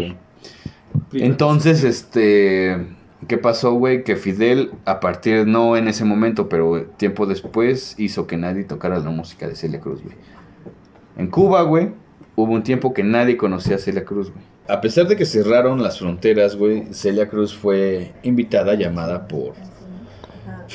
[1.10, 1.24] güey.
[1.24, 2.86] Entonces, este,
[3.28, 4.04] ¿qué pasó, güey?
[4.04, 8.98] Que Fidel, a partir, no en ese momento, pero tiempo después, hizo que nadie tocara
[8.98, 10.16] la música de Celia Cruz, güey.
[11.16, 11.90] En Cuba, güey,
[12.36, 14.44] hubo un tiempo que nadie conocía a Celia Cruz, güey.
[14.66, 19.52] A pesar de que cerraron las fronteras, güey, Celia Cruz fue invitada, llamada por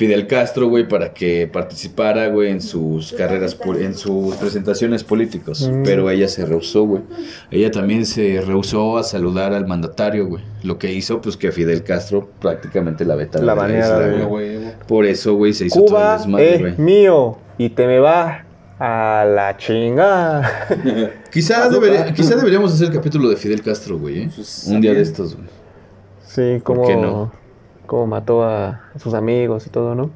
[0.00, 5.68] Fidel Castro, güey, para que participara, güey, en sus carreras, en sus presentaciones políticas.
[5.70, 5.82] Mm.
[5.84, 7.02] Pero ella se rehusó, güey.
[7.50, 10.42] Ella también se rehusó a saludar al mandatario, güey.
[10.62, 14.58] Lo que hizo, pues, que Fidel Castro prácticamente la vetara La de- güey.
[14.88, 16.74] Por eso, güey, se hizo todo Cuba el desmadre, es güey.
[16.78, 18.46] mío y te me va
[18.78, 20.50] a la chingada.
[21.30, 24.30] Quizá, debería- quizá deberíamos hacer el capítulo de Fidel Castro, güey, ¿eh?
[24.34, 25.46] Pues, Un día de estos, güey.
[26.26, 27.38] Sí, ¿Por como, qué no?
[27.90, 30.10] Como mató a sus amigos y todo, ¿no?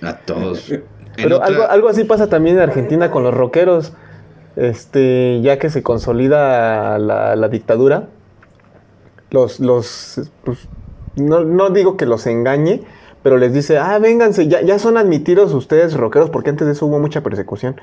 [0.00, 0.72] A todos.
[1.16, 3.94] Pero otra- algo, algo así pasa también en Argentina con los rockeros.
[4.54, 8.04] Este, ya que se consolida la, la dictadura,
[9.30, 10.68] los, los, pues,
[11.16, 12.82] no, no digo que los engañe,
[13.24, 16.86] pero les dice, ah, vénganse, ya, ya son admitidos ustedes rockeros, porque antes de eso
[16.86, 17.80] hubo mucha persecución.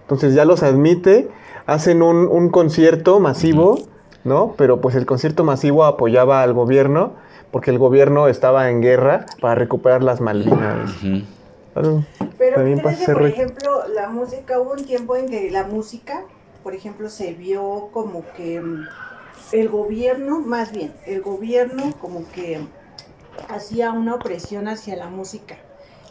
[0.00, 1.28] Entonces ya los admite,
[1.66, 3.78] hacen un, un concierto masivo
[4.24, 4.54] ¿no?
[4.58, 7.12] Pero pues el concierto masivo apoyaba al gobierno
[7.50, 10.90] porque el gobierno estaba en guerra para recuperar las Malvinas.
[12.38, 15.64] Pero También ¿qué pasa que, por ejemplo, la música, hubo un tiempo en que la
[15.64, 16.24] música,
[16.62, 18.86] por ejemplo, se vio como que mm,
[19.52, 22.60] el gobierno, más bien, el gobierno como que
[23.48, 25.56] hacía una opresión hacia la música.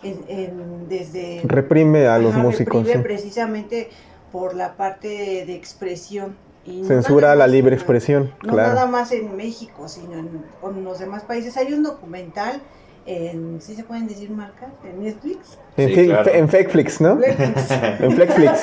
[0.03, 2.83] en- en- desde Reprime a los Ajá, músicos.
[2.83, 3.03] reprime sí.
[3.03, 3.89] precisamente
[4.31, 6.35] por la parte de, de expresión.
[6.65, 8.73] Y Censura la libre en- expresión, No claro.
[8.73, 11.55] nada más en México, sino en, con los demás países.
[11.57, 12.61] Hay un documental
[13.05, 14.69] en, ¿sí se pueden decir marcas?
[14.83, 15.59] En Netflix.
[15.77, 16.31] En, Sí, claro.
[16.33, 17.15] en Fakeflix, ¿no?
[17.19, 17.71] Netflix.
[17.99, 18.59] En Flexflix.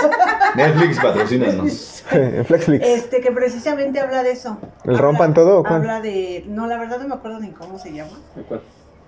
[0.57, 2.05] Netflix patrocínanos.
[2.11, 2.85] en Flexflix.
[2.87, 4.59] Este que precisamente habla de eso.
[4.85, 5.77] ¿El Habla- rompan todo o cuál?
[5.77, 8.63] Habla de, no, la verdad no me acuerdo ni cómo se llama, ¿De cuál?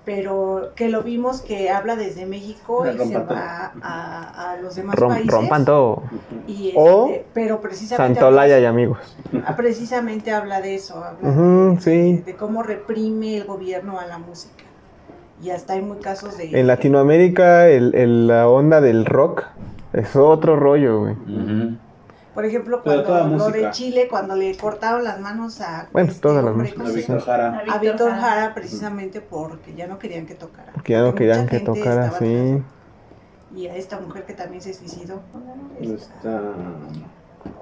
[0.05, 3.25] Pero que lo vimos que habla desde México y se todo.
[3.35, 5.31] va a, a los demás Rom- países.
[5.31, 6.03] rompan todo.
[6.47, 8.99] Y O este, pero precisamente Santolaya y amigos.
[9.33, 12.17] habla, precisamente habla de eso, habla de, sí.
[12.25, 14.63] de cómo reprime el gobierno a la música.
[15.41, 19.43] Y hasta hay muy casos de En Latinoamérica, el, el- la onda del rock
[19.91, 21.13] es otro rollo, güey.
[21.13, 21.77] Ujú.
[22.35, 23.71] Por ejemplo, cuando toda lo de.
[23.71, 26.91] Chile, cuando le cortaron las manos a Bueno, este todas las hombre, músicas, ¿cómo A
[26.91, 27.21] se Víctor?
[27.21, 27.63] Jara.
[27.67, 30.73] A a Víctor Jara precisamente porque ya no querían que tocara.
[30.73, 32.21] Porque ya no Porque querían que tocara atrás.
[33.55, 35.21] Y a esta mujer que también se suicidó.
[35.79, 36.41] Está...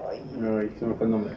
[0.09, 1.35] Ay, se me fue el nombre.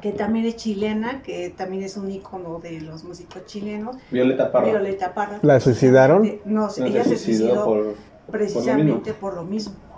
[0.00, 3.96] Que también es chilena, que también es un ícono de los músicos chilenos.
[4.10, 4.66] Violeta Parra.
[4.66, 5.38] Violeta Parra.
[5.42, 6.22] ¿La suicidaron?
[6.44, 7.94] No, No, ella se suicidó suicidó por...
[8.30, 9.74] precisamente por lo mismo.
[9.74, 9.91] Por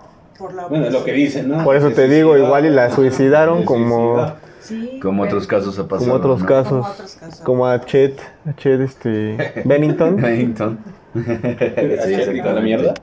[0.54, 1.64] la Bueno, es lo que dicen, ¿no?
[1.64, 4.32] Por eso te digo, igual y la suicidaron Se como.
[4.60, 6.10] Sí, Como otros casos ha pasado.
[6.10, 6.46] como otros ¿no?
[6.46, 6.70] casos.
[6.70, 7.40] Como otros casos.
[7.40, 10.16] Como a Chet, a Chet este, Bennington.
[10.22, 10.78] Bennington.
[11.14, 12.94] ¿Sí, se la mierda?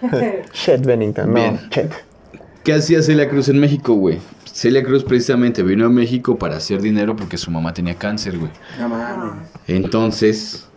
[0.52, 1.60] Chet Bennington, no, Bien.
[1.70, 1.92] Chet.
[2.62, 4.18] ¿Qué hacía Celia Cruz en México, güey?
[4.44, 8.52] Celia Cruz precisamente vino a México para hacer dinero porque su mamá tenía cáncer, güey.
[8.78, 9.32] No mames.
[9.66, 10.68] Entonces,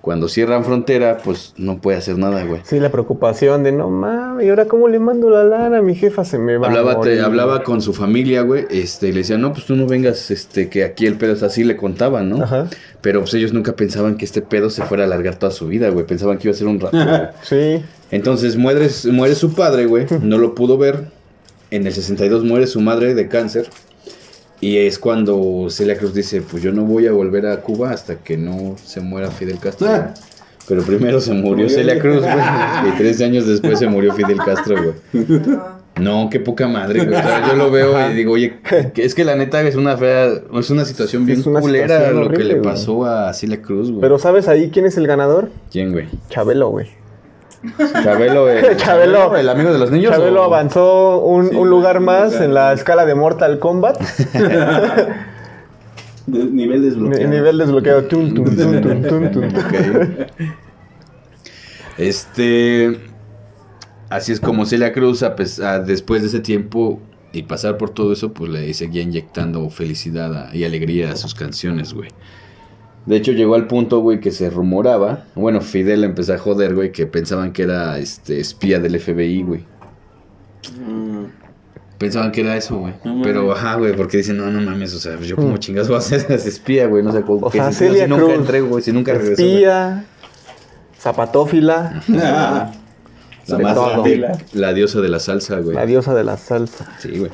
[0.00, 2.60] cuando cierran frontera, pues no puede hacer nada, güey.
[2.64, 5.82] Sí, la preocupación de no mames, ¿y ahora cómo le mando la lana?
[5.82, 7.20] Mi jefa se me va Hablaba, a te- morir.
[7.22, 10.68] hablaba con su familia, güey, este, y le decía, no, pues tú no vengas, este,
[10.68, 12.42] que aquí el pedo es así, le contaban, ¿no?
[12.44, 12.68] Ajá.
[13.00, 15.88] Pero pues ellos nunca pensaban que este pedo se fuera a alargar toda su vida,
[15.90, 16.06] güey.
[16.06, 17.20] Pensaban que iba a ser un rato, güey.
[17.42, 20.06] Sí, Entonces muere, muere su padre, güey.
[20.22, 21.04] No lo pudo ver.
[21.70, 23.68] En el 62 muere su madre de cáncer.
[24.60, 28.16] Y es cuando Celia Cruz dice, pues yo no voy a volver a Cuba hasta
[28.16, 29.86] que no se muera Fidel Castro.
[29.88, 30.00] güey".
[30.68, 31.98] Pero primero se murió Murió Celia.
[31.98, 32.34] Cruz, güey.
[32.34, 35.38] Y tres años después se murió Fidel Castro, güey.
[36.00, 36.28] No.
[36.30, 37.16] Qué poca madre, güey.
[37.18, 38.58] O sea, yo lo veo y digo, oye,
[38.92, 41.88] que es que la neta es una fea, es una situación bien Es una culera
[41.98, 42.62] situación lo que le güey.
[42.62, 44.00] pasó a Celia Cruz, güey.
[44.00, 45.48] pero ¿sabes ahí quién es el ganador?
[45.72, 46.06] ¿Quién, güey?
[46.30, 46.86] Chabelo, güey.
[48.04, 49.36] Chabelo, el, Chabelo.
[49.36, 50.12] el amigo de los niños.
[50.12, 54.00] Chabelo o- avanzó un, Sí, un lugar más en la escala de Mortal Kombat.
[56.26, 57.24] De- nivel desbloqueado.
[57.28, 58.02] Ni- nivel desbloqueado.
[58.04, 59.44] Tum, tum, tum, tum, tum, tum.
[59.56, 59.74] Ok.
[61.96, 62.98] Este.
[64.10, 67.00] Así es como Celia Cruz, a pes- a- después de ese tiempo
[67.32, 71.34] y pasar por todo eso, pues le seguía inyectando felicidad a- y alegría a sus
[71.34, 72.08] canciones, güey.
[73.08, 75.24] De hecho, llegó al punto, güey, que se rumoraba.
[75.34, 79.64] Bueno, Fidel empezó a joder, güey, que pensaban que era este espía del FBI, güey.
[80.78, 81.24] Mm.
[81.96, 82.92] Pensaban que era eso, güey.
[83.04, 83.22] No.
[83.22, 86.00] Pero, ajá, güey, porque dicen, no, no mames, o sea, yo como chingas voy a
[86.02, 87.46] ser ese espía, güey, no sé cómo.
[87.46, 89.42] O que sea, si- si Celia nunca Cruz, entré, güey, si nunca regresé.
[89.54, 90.04] Espía,
[91.00, 93.78] zapatófila, La, más
[94.52, 95.74] la diosa de la salsa, güey.
[95.74, 97.30] la diosa de la salsa, Sí, güey.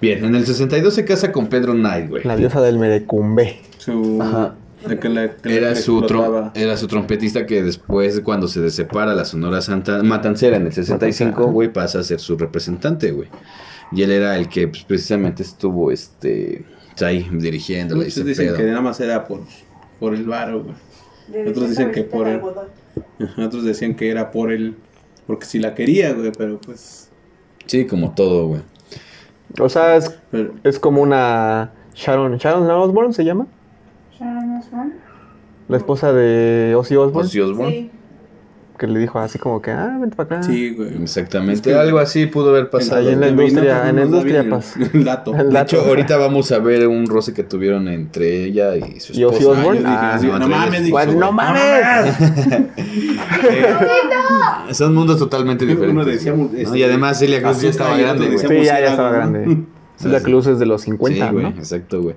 [0.00, 2.24] Bien, en el 62 se casa con Pedro Knight, güey.
[2.24, 3.60] la diosa del merecumbe.
[3.80, 4.18] Su...
[4.20, 4.54] Ajá.
[4.86, 8.68] de que le- que le Era su, trom- era su trompetista que después, cuando se
[8.70, 11.50] separa la Sonora Santa Matancera en el 65, Ajá.
[11.50, 13.28] güey, pasa a ser su representante, güey.
[13.92, 16.64] Y él era el que pues, precisamente estuvo, este,
[17.04, 18.00] ahí dirigiéndole.
[18.04, 18.56] Muchos ese dicen pedo.
[18.58, 19.40] que nada más era por,
[19.98, 21.48] por el varo, güey.
[21.48, 22.40] Otros dicen que por el-
[23.38, 24.76] Otros decían que era por el...
[25.26, 27.08] Porque si la quería, güey, pero pues...
[27.66, 28.60] Sí, como todo, güey.
[29.58, 33.46] O sea, es, pero- es como una Sharon, Sharon Osbourne se llama.
[35.68, 37.72] La esposa de Ozzy Osbourne, Ozzy Osbourne.
[37.72, 37.90] Sí.
[38.78, 40.42] que le dijo así como que, ah, vente para acá.
[40.42, 41.02] sí, güey.
[41.02, 41.52] Exactamente.
[41.54, 43.00] Es que- Algo así pudo haber pasado.
[43.02, 44.80] Ahí en la industria- en la industria pasa.
[44.94, 45.34] El dato.
[45.36, 45.76] El De dato.
[45.76, 49.38] hecho, ahorita vamos a ver un roce que tuvieron entre ella y su ¿Y Ozzy
[49.40, 49.60] esposa.
[49.60, 49.80] Osbourne?
[49.82, 51.62] yo dije, Ah, sí, no, no mames, dijo, Pues, no mames.
[53.50, 55.94] Eh, Son mundos totalmente diferentes.
[55.94, 56.50] Uno decía, ¿no?
[56.56, 58.38] este, y además Celia Cruz ya estaba grande, güey.
[58.38, 59.58] Sí, ya, ya estaba grande.
[59.96, 61.50] Celia Cruz es de los 50, Sí, güey, ¿no?
[61.50, 62.16] exacto, güey.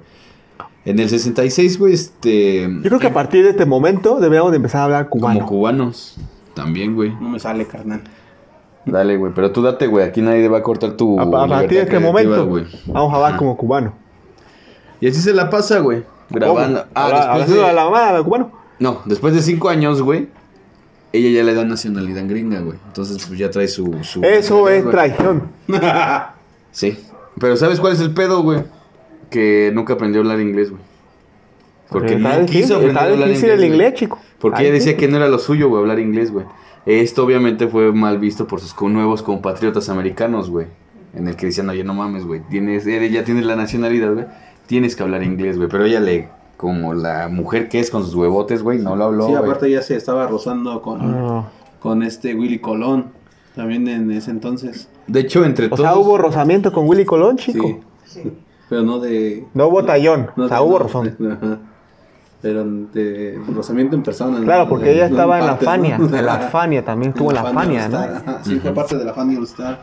[0.85, 2.63] En el 66, güey, este...
[2.81, 5.39] Yo creo que a partir de este momento deberíamos de empezar a hablar cubano.
[5.39, 6.17] Como cubanos.
[6.53, 7.11] También, güey.
[7.21, 8.01] No me sale, carnal.
[8.85, 9.31] Dale, güey.
[9.33, 10.05] Pero tú date, güey.
[10.05, 12.65] Aquí nadie va a cortar tu a, a partir de este momento güey.
[12.85, 13.37] vamos a hablar Ajá.
[13.37, 13.93] como cubano.
[14.99, 16.03] Y así se la pasa, güey.
[16.29, 16.85] Grabando.
[16.93, 17.65] Ah, Ah, después de...
[17.67, 17.73] de...
[17.73, 18.51] la mamada del cubano.
[18.79, 20.27] No, después de cinco años, güey.
[21.13, 22.77] Ella ya le da nacionalidad gringa, güey.
[22.87, 24.03] Entonces, pues ya trae su.
[24.03, 25.43] su Eso es traición.
[26.71, 26.97] Sí.
[27.39, 28.63] Pero ¿sabes cuál es el pedo, güey?
[29.29, 30.81] Que nunca aprendió a hablar inglés, güey.
[31.89, 33.43] Porque no difícil, quiso aprender a hablar inglés.
[33.43, 34.19] el inglés, chico.
[34.39, 36.45] Porque ella decía que no era lo suyo, güey, hablar inglés, güey.
[36.85, 40.67] Esto obviamente fue mal visto por sus nuevos compatriotas americanos, güey.
[41.13, 42.41] En el que decían, oye, no mames, güey.
[42.49, 44.25] Tienes, ya tienes la nacionalidad, güey.
[44.65, 45.69] Tienes que hablar inglés, güey.
[45.69, 49.27] Pero ella le, como la mujer que es con sus huevotes, güey, no lo habló,
[49.27, 51.49] Sí, aparte ya se estaba rozando con, Ah.
[51.79, 53.11] con este Willy Colón.
[53.55, 54.89] También en ese entonces.
[55.05, 55.81] De hecho, entre O todos...
[55.81, 57.81] sea, hubo rozamiento con Willy Colón, chico.
[58.05, 58.23] Sí.
[58.73, 59.45] Pero no de.
[59.53, 61.15] No hubo tallón, no o sea, de- hubo rozón.
[61.31, 61.59] ajá.
[62.41, 64.43] Pero de rozamiento en persona.
[64.43, 65.95] Claro, porque ella estaba en la Fania.
[65.97, 67.99] En la Fania también estuvo en la Fania, ¿no?
[68.43, 69.79] Sí, fue parte de la Fania All Star.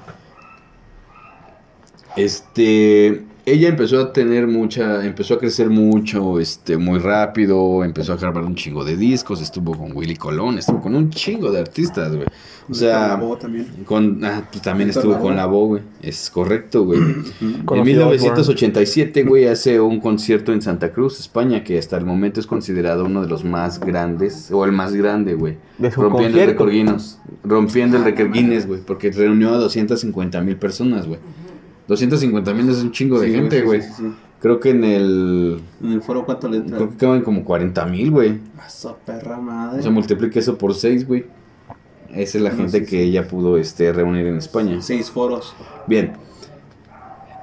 [2.17, 8.17] Este, ella empezó a tener mucha, empezó a crecer mucho, este, muy rápido, empezó a
[8.17, 12.15] grabar un chingo de discos, estuvo con Willy Colón, estuvo con un chingo de artistas,
[12.15, 12.27] güey.
[12.69, 13.67] O sea, voz también.
[13.85, 15.83] con, ah, pues también estuvo con la voz, güey.
[16.03, 17.01] Es correcto, güey.
[17.41, 22.07] En Conoció a 1987, güey, hace un concierto en Santa Cruz, España, que hasta el
[22.07, 25.57] momento es considerado uno de los más grandes, o el más grande, güey.
[25.81, 31.09] Rompiendo el récord Guinness, rompiendo el récord Guinness, güey, porque reunió a 250 mil personas,
[31.09, 31.19] güey.
[31.91, 33.83] 250 mil es un chingo de gente, güey.
[33.83, 34.05] sí, sí.
[34.41, 35.61] Creo que en el...
[35.83, 36.77] En el foro, ¿cuánto le entra?
[36.79, 38.39] Creo que caben como 40 mil, güey.
[38.57, 39.81] Paso, perra madre.
[39.81, 41.27] O sea, multiplica eso por 6, güey.
[42.15, 44.81] Esa es la No, gente que ella pudo este, reunir en España.
[44.81, 45.55] Seis foros.
[45.89, 46.13] Bien.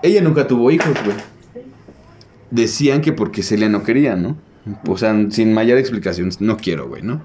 [0.02, 1.18] Ella nunca tuvo hijos, güey.
[2.50, 4.38] Decían que porque Celia no quería, ¿no?
[4.88, 7.22] O sea, sin mayor explicación, no quiero, güey, ¿no?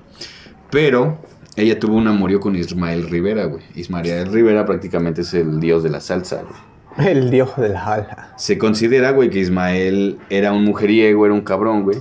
[0.70, 1.18] Pero
[1.56, 3.62] ella tuvo un amorío con Ismael Rivera, güey.
[3.76, 6.71] Ismael Rivera prácticamente es el dios de la salsa, güey.
[6.98, 8.32] El dios de la ala.
[8.36, 11.98] Se considera, güey, que Ismael era un mujeriego, era un cabrón, güey.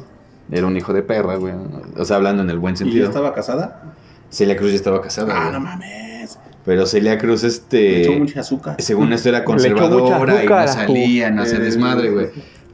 [0.51, 1.53] Era un hijo de perra, güey.
[1.97, 3.03] O sea, hablando en el buen ¿Y sentido.
[3.03, 3.81] ya estaba casada?
[4.29, 5.53] Celia Cruz ya estaba casada, Ah, güey.
[5.53, 6.37] no mames.
[6.65, 8.01] Pero Celia Cruz, Le este...
[8.01, 8.75] echó mucha azúcar.
[8.79, 12.27] Según esto era Le conservadora y no salía, no hacía Eh, desmadre, güey.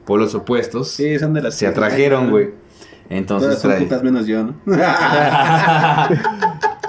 [0.05, 2.47] Polos opuestos Sí, son de las se atrajeron, güey.
[2.47, 3.83] Todas Entonces son trae.
[3.83, 4.55] putas menos yo, ¿no?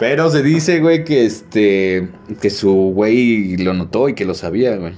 [0.00, 2.08] Pero se dice, güey, que este.
[2.40, 4.94] Que su güey lo notó y que lo sabía, güey.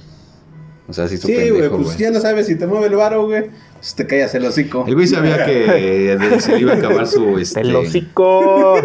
[0.87, 1.97] O sea, sí, su Sí, güey, pues güey.
[1.97, 3.49] ya no sabes si te mueve el varo, güey.
[3.75, 4.83] Pues te callas el hocico.
[4.87, 7.37] El güey sabía que eh, se iba a acabar su.
[7.37, 8.75] Este, Te lo hocico.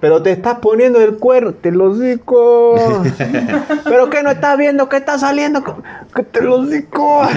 [0.00, 3.02] Pero te estás poniendo el cuero, te lo hocico.
[3.84, 5.64] Pero que no estás viendo que está saliendo,
[6.14, 7.22] que te lo hocico.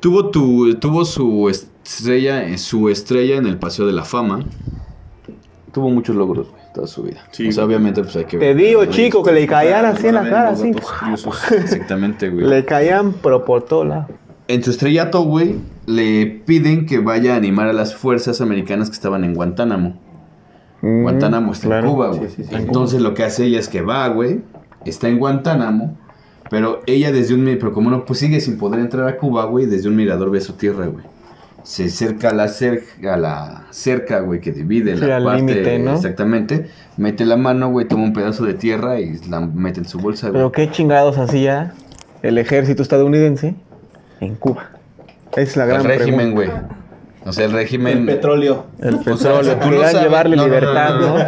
[0.00, 4.44] Tuvo, tu, tuvo su estrella, su estrella en el Paseo de la Fama.
[5.72, 7.20] Tuvo muchos logros, güey, toda su vida.
[7.30, 10.14] Sí, o sea, obviamente, pues hay que Te digo, chico, que le caían así en
[10.14, 10.72] la cara, así.
[11.56, 12.46] Exactamente, güey.
[12.46, 14.08] Le caían, pero por todo lado.
[14.48, 15.56] En su estrellato, güey,
[15.86, 20.00] le piden que vaya a animar a las fuerzas americanas que estaban en Guantánamo.
[20.80, 21.86] Mm, Guantánamo está claro.
[21.86, 22.28] en Cuba, güey.
[22.28, 22.54] Sí, sí, sí.
[22.54, 24.40] Entonces lo que hace ella es que va, güey,
[24.84, 25.96] está en Guantánamo,
[26.50, 27.44] pero ella desde un...
[27.44, 30.40] Pero como no, pues sigue sin poder entrar a Cuba, güey, desde un mirador ve
[30.40, 31.04] su tierra, güey.
[31.62, 35.78] Se acerca a la, cerca, a la cerca, güey, que divide Sí, la al parte...
[35.78, 35.94] ¿no?
[35.94, 36.66] Exactamente.
[36.96, 40.28] Mete la mano, güey, toma un pedazo de tierra y la mete en su bolsa,
[40.28, 40.38] güey.
[40.38, 41.72] Pero qué chingados hacía
[42.22, 43.54] el ejército estadounidense
[44.20, 44.70] en Cuba.
[45.36, 46.50] Es la gran El régimen, güey.
[47.24, 47.98] O sea, el régimen...
[47.98, 48.66] El petróleo.
[48.80, 49.56] El O sea, petróleo.
[49.58, 51.18] tú no Querían llevarle no, no, no, libertad, no, ¿no?
[51.18, 51.24] no.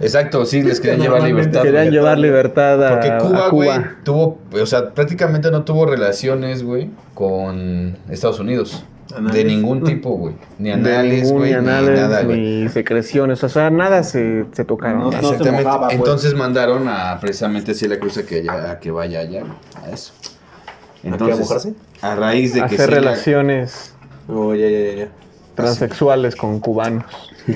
[0.00, 1.62] Exacto, sí, les querían llevar libertad.
[1.62, 1.92] Querían güey.
[1.92, 3.96] llevar libertad a, Porque a Cuba, güey, Cuba.
[4.02, 8.82] tuvo, o sea, prácticamente no tuvo relaciones, güey, con Estados Unidos.
[9.16, 9.34] Anales.
[9.34, 10.34] De ningún tipo, güey.
[10.58, 12.40] Ni anales, güey, ni nada, güey.
[12.62, 15.00] ni secreciones, o sea, nada se, se tocaron.
[15.00, 15.18] No, no.
[15.18, 15.64] Exactamente.
[15.64, 15.98] mojaba, pues.
[15.98, 19.52] Entonces mandaron a precisamente a la Cruz a que, ella- a que vaya allá, güey,
[19.84, 20.12] a eso.
[21.02, 21.74] Entonces, mojarse?
[22.02, 23.94] a raíz de que hacer relaciones
[24.28, 25.08] Oh, ya, ya, ya, ya.
[25.54, 27.04] transexuales con cubanos.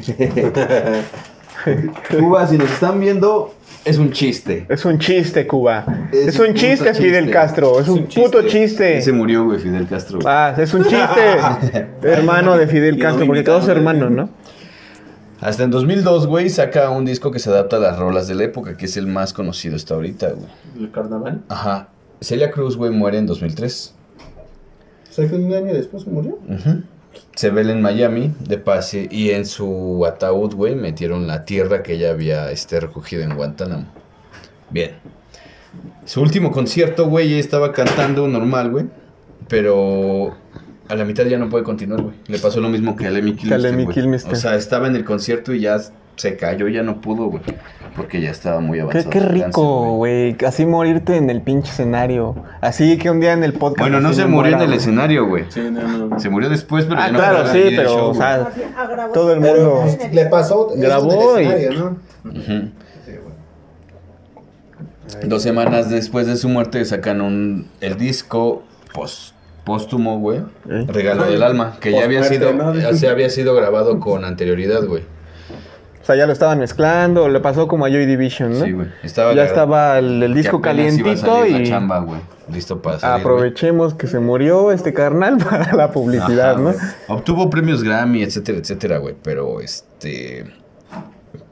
[2.11, 4.67] Cuba, si nos están viendo, es un chiste.
[4.69, 5.85] Es un chiste, Cuba.
[6.13, 7.31] Es Es, un puto chiste, Fidel chiste.
[7.33, 7.75] Castro.
[7.81, 8.49] Es, Es un, un puto chiste.
[8.67, 9.03] chiste.
[9.03, 10.19] Se murió, güey, Fidel Castro.
[10.21, 10.27] güey.
[10.35, 11.87] Ah, es un chiste.
[12.03, 14.31] Hermano de Fidel Castro, porque todos hermanos, ¿no?
[15.41, 18.45] Hasta en 2002, güey, saca un disco que se adapta a las rolas de la
[18.45, 20.49] época, que es el más conocido hasta ahorita, güey.
[20.79, 21.43] El carnaval.
[21.49, 21.89] Ajá.
[22.21, 23.95] Celia Cruz, güey, muere en 2003.
[25.11, 26.39] O sea, que un año después murió.
[26.49, 26.83] Ujú.
[27.35, 31.95] Se vela en Miami, de pase, y en su ataúd, güey, metieron la tierra que
[31.95, 33.87] ella había este, recogido en Guantánamo.
[34.71, 34.93] Bien.
[36.05, 38.87] Su último concierto, güey, ella estaba cantando normal, güey,
[39.49, 40.37] pero
[40.89, 42.15] a la mitad ya no puede continuar, güey.
[42.27, 43.35] Le pasó lo mismo que a Lemmy.
[43.35, 44.33] Kilmister.
[44.33, 45.81] O sea, estaba en el concierto y ya
[46.17, 47.43] se cayó, ya no pudo, güey.
[47.97, 49.11] Porque ya estaba muy Qué, avanzado.
[49.11, 50.37] qué cáncer, rico, güey.
[50.45, 52.35] Así morirte en el pinche escenario.
[52.61, 53.79] Así que un día en el podcast.
[53.81, 55.45] Bueno, no se murió en el escenario, güey.
[55.49, 56.19] Sí, no, no.
[56.19, 59.33] Se murió después, pero Ah, ya no claro, sí, pero, show, o sea, ah, todo
[59.33, 61.81] el mundo le pasó eso grabó del y- escenario,
[62.25, 62.33] ¿no?
[63.05, 63.37] Sí, bueno.
[65.29, 70.39] Dos semanas después de su muerte sacan un, el disco post, póstumo, güey.
[70.69, 70.85] ¿Eh?
[70.89, 75.03] Regalo del alma, que ya había sido, ya se había sido grabado con anterioridad, güey.
[76.05, 77.31] O sea, ya lo estaban mezclando.
[77.31, 78.65] Le pasó como a Joy Division, ¿no?
[78.67, 78.89] Sí, güey.
[79.35, 82.21] Ya estaba el, disco apenas iba a calientito salir la y chamba, güey.
[82.53, 86.75] Listo para salir, aprovechemos que se murió este carnal para la publicidad, Ajá, ¿no?
[87.09, 89.15] Obtuvo premios Grammy, etcétera, etcétera, güey.
[89.23, 90.45] Pero este.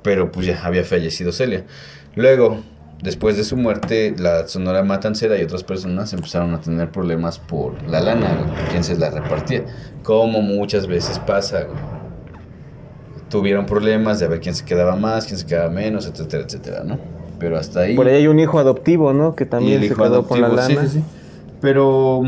[0.02, 1.64] Pero pues ya había fallecido Celia.
[2.14, 2.60] Luego,
[3.02, 7.82] después de su muerte, la Sonora Matancera y otras personas empezaron a tener problemas por
[7.88, 8.36] la lana,
[8.70, 9.64] quién se la repartía.
[10.02, 12.01] Como muchas veces pasa, güey.
[13.32, 16.98] Tuvieron problemas de ver quién se quedaba más, quién se quedaba menos, etcétera, etcétera, ¿no?
[17.38, 17.96] Pero hasta ahí.
[17.96, 19.34] Por ahí hay un hijo adoptivo, ¿no?
[19.34, 20.88] Que también el se hijo quedó con la adoptivo, lana.
[20.88, 21.04] sí, sí, sí.
[21.62, 22.24] Pero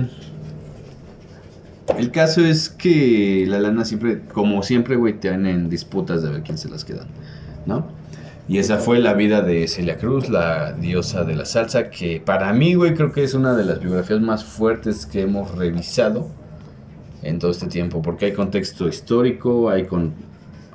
[1.99, 6.57] el caso es que la lana siempre, como siempre, güey, tienen disputas de ver quién
[6.57, 7.07] se las queda,
[7.67, 7.87] ¿no?
[8.49, 12.53] Y esa fue la vida de Celia Cruz, la diosa de la salsa, que para
[12.53, 16.29] mí, güey, creo que es una de las biografías más fuertes que hemos revisado
[17.23, 20.13] en todo este tiempo, porque hay contexto histórico, hay con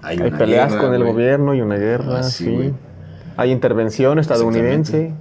[0.01, 2.73] hay, Hay una peleas guerra, con el gobierno y una guerra, Ah, sí, sí.
[3.37, 5.13] Hay intervención estadounidense.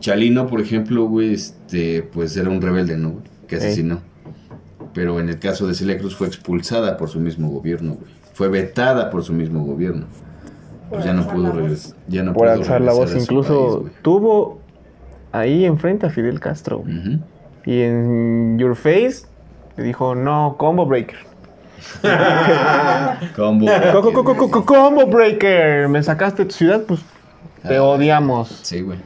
[0.00, 3.16] Chalino, por ejemplo, güey, este, pues era un rebelde, ¿no?
[3.46, 3.62] Que Ey.
[3.62, 4.00] asesinó.
[4.94, 8.10] Pero en el caso de Celia Cruz fue expulsada por su mismo gobierno, güey.
[8.32, 10.06] Fue vetada por su mismo gobierno.
[10.90, 11.96] Pues ya no pudo regresar.
[12.08, 13.14] Ya no por pudo alzar la voz.
[13.14, 14.60] Incluso país, tuvo
[15.32, 16.84] ahí enfrente a Fidel Castro.
[17.64, 19.26] Y en Your Face
[19.76, 21.18] le dijo, no, combo breaker.
[23.36, 23.66] Combo.
[23.92, 25.88] Co- co- co- co- co- combo breaker.
[25.88, 27.00] Me sacaste de tu ciudad, pues
[27.66, 27.82] te Ah.
[27.82, 28.48] odiamos.
[28.62, 28.98] Sí, güey.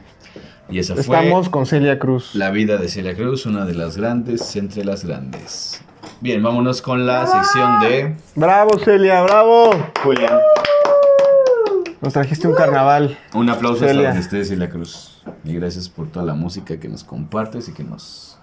[0.69, 2.33] Y esa fue Estamos con Celia Cruz.
[2.35, 5.81] la vida de Celia Cruz, una de las grandes entre las grandes.
[6.21, 9.71] Bien, vámonos con la sección de Bravo, Celia, bravo.
[10.03, 10.39] Julián.
[11.99, 13.17] Nos trajiste un carnaval.
[13.33, 13.91] Un aplauso Celia.
[13.93, 15.21] hasta donde estés, Celia Cruz.
[15.43, 18.37] Y gracias por toda la música que nos compartes y que nos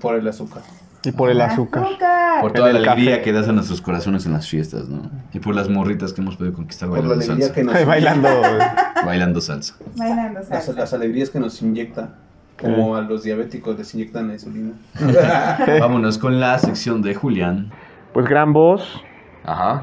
[0.00, 0.62] Por el azúcar.
[1.04, 1.84] Y por el azúcar.
[2.40, 3.22] Por En toda la alegría café.
[3.22, 5.02] que das a nuestros corazones en las fiestas, ¿no?
[5.32, 7.54] Y por las morritas que hemos podido conquistar Por la bailando alegría salsa.
[7.54, 8.28] que nos Ay, bailando.
[9.04, 9.74] Bailando salsa.
[9.96, 10.72] Bailando Las, salsa.
[10.72, 12.14] las alegrías que nos inyecta.
[12.60, 14.72] Como a los diabéticos les inyectan la insulina.
[15.80, 17.70] Vámonos con la sección de Julián.
[18.12, 19.02] Pues gran voz.
[19.44, 19.82] Ajá.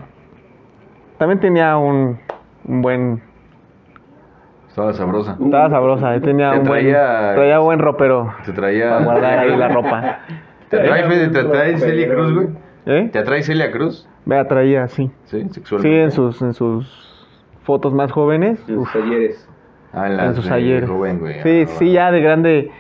[1.20, 2.18] También tenía un,
[2.66, 3.22] un buen.
[4.70, 5.38] Estaba sabrosa.
[5.44, 6.16] Estaba sabrosa.
[6.16, 6.80] eh, Tenía Te un buen.
[6.86, 8.34] traía- Traía buen ropero.
[8.46, 8.90] Te traía.
[8.90, 10.20] Para guardar ahí la ropa.
[10.72, 11.28] ¿Te atrae, Fede?
[11.30, 12.48] ¿Te atrae Celia Cruz, güey?
[12.88, 13.10] ¿Eh?
[13.12, 14.08] ¿Te atrae Celia Cruz?
[14.26, 15.12] Me atraía, sí.
[15.26, 16.04] Sí, Sí, sexualmente.
[16.04, 17.28] en sus, en sus
[17.64, 18.60] fotos más jóvenes.
[18.68, 19.48] En sus talleres.
[19.94, 20.50] Ah, en en sus
[21.20, 21.42] güey.
[21.44, 22.72] Sí, Ah, sí, ya de grande.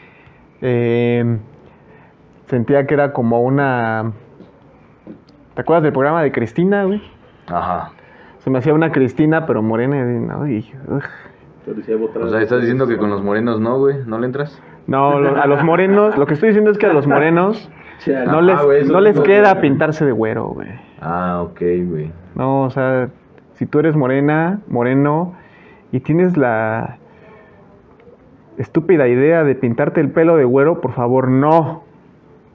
[0.62, 1.38] eh,
[2.48, 4.14] sentía que era como una.
[5.56, 7.02] ¿Te acuerdas del programa de Cristina, güey?
[7.48, 7.92] Ajá.
[8.40, 9.98] Se me hacía una Cristina, pero morena.
[9.98, 10.66] y no, y.
[12.22, 13.98] O sea, estás diciendo que con los morenos no, güey.
[14.06, 14.60] ¿No le entras?
[14.88, 17.70] No, lo- a los morenos, lo que estoy diciendo es que a los morenos
[18.08, 20.70] no Ajá, les, no les queda pintarse de güero, güey.
[21.00, 21.60] Ah, ok,
[21.90, 22.12] güey.
[22.36, 23.10] No, o sea,
[23.54, 25.34] si tú eres morena, moreno,
[25.92, 26.98] y tienes la
[28.58, 31.84] estúpida idea de pintarte el pelo de güero, por favor, no.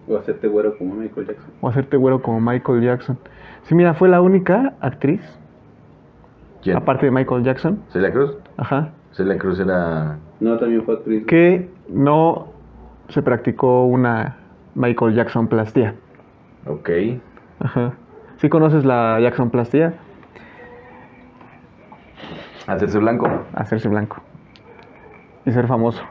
[0.09, 1.51] O hacerte güero como Michael Jackson.
[1.61, 3.19] O hacerte güero como Michael Jackson.
[3.65, 5.21] Sí, mira, fue la única actriz,
[6.63, 6.77] ¿Quién?
[6.77, 8.37] aparte de Michael Jackson, ¿Celia Cruz?
[8.57, 10.19] ajá, Celia Cruz era...
[10.39, 11.27] No, también fue actriz.
[11.27, 12.49] que no
[13.09, 14.37] se practicó una
[14.77, 15.95] Michael Jackson plastía.
[16.67, 16.91] Ok.
[17.61, 17.95] Ajá.
[18.37, 19.95] ¿Sí conoces la Jackson plastía?
[22.67, 23.29] Hacerse blanco.
[23.55, 24.19] Hacerse blanco.
[25.45, 26.03] Y ser famoso.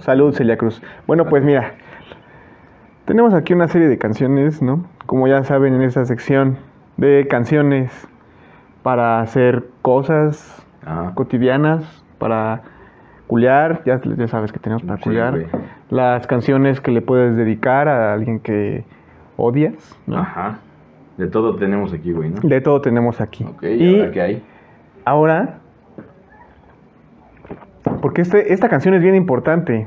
[0.00, 0.82] Salud, Celia Cruz.
[1.06, 1.74] Bueno, pues mira,
[3.04, 4.84] tenemos aquí una serie de canciones, ¿no?
[5.06, 6.56] Como ya saben en esta sección
[6.96, 8.08] de canciones
[8.82, 11.12] para hacer cosas Ajá.
[11.14, 12.62] cotidianas, para
[13.26, 15.32] culiar, ya, ya sabes que tenemos para Sí, culiar.
[15.32, 15.46] güey.
[15.90, 18.84] Las canciones que le puedes dedicar a alguien que
[19.36, 20.18] odias, ¿no?
[20.18, 20.58] Ajá.
[21.16, 22.40] De todo tenemos aquí, güey, ¿no?
[22.42, 23.44] De todo tenemos aquí.
[23.44, 24.42] Ok, ¿y ahora qué hay?
[25.04, 25.58] Ahora,
[28.02, 29.86] porque este, esta canción es bien importante.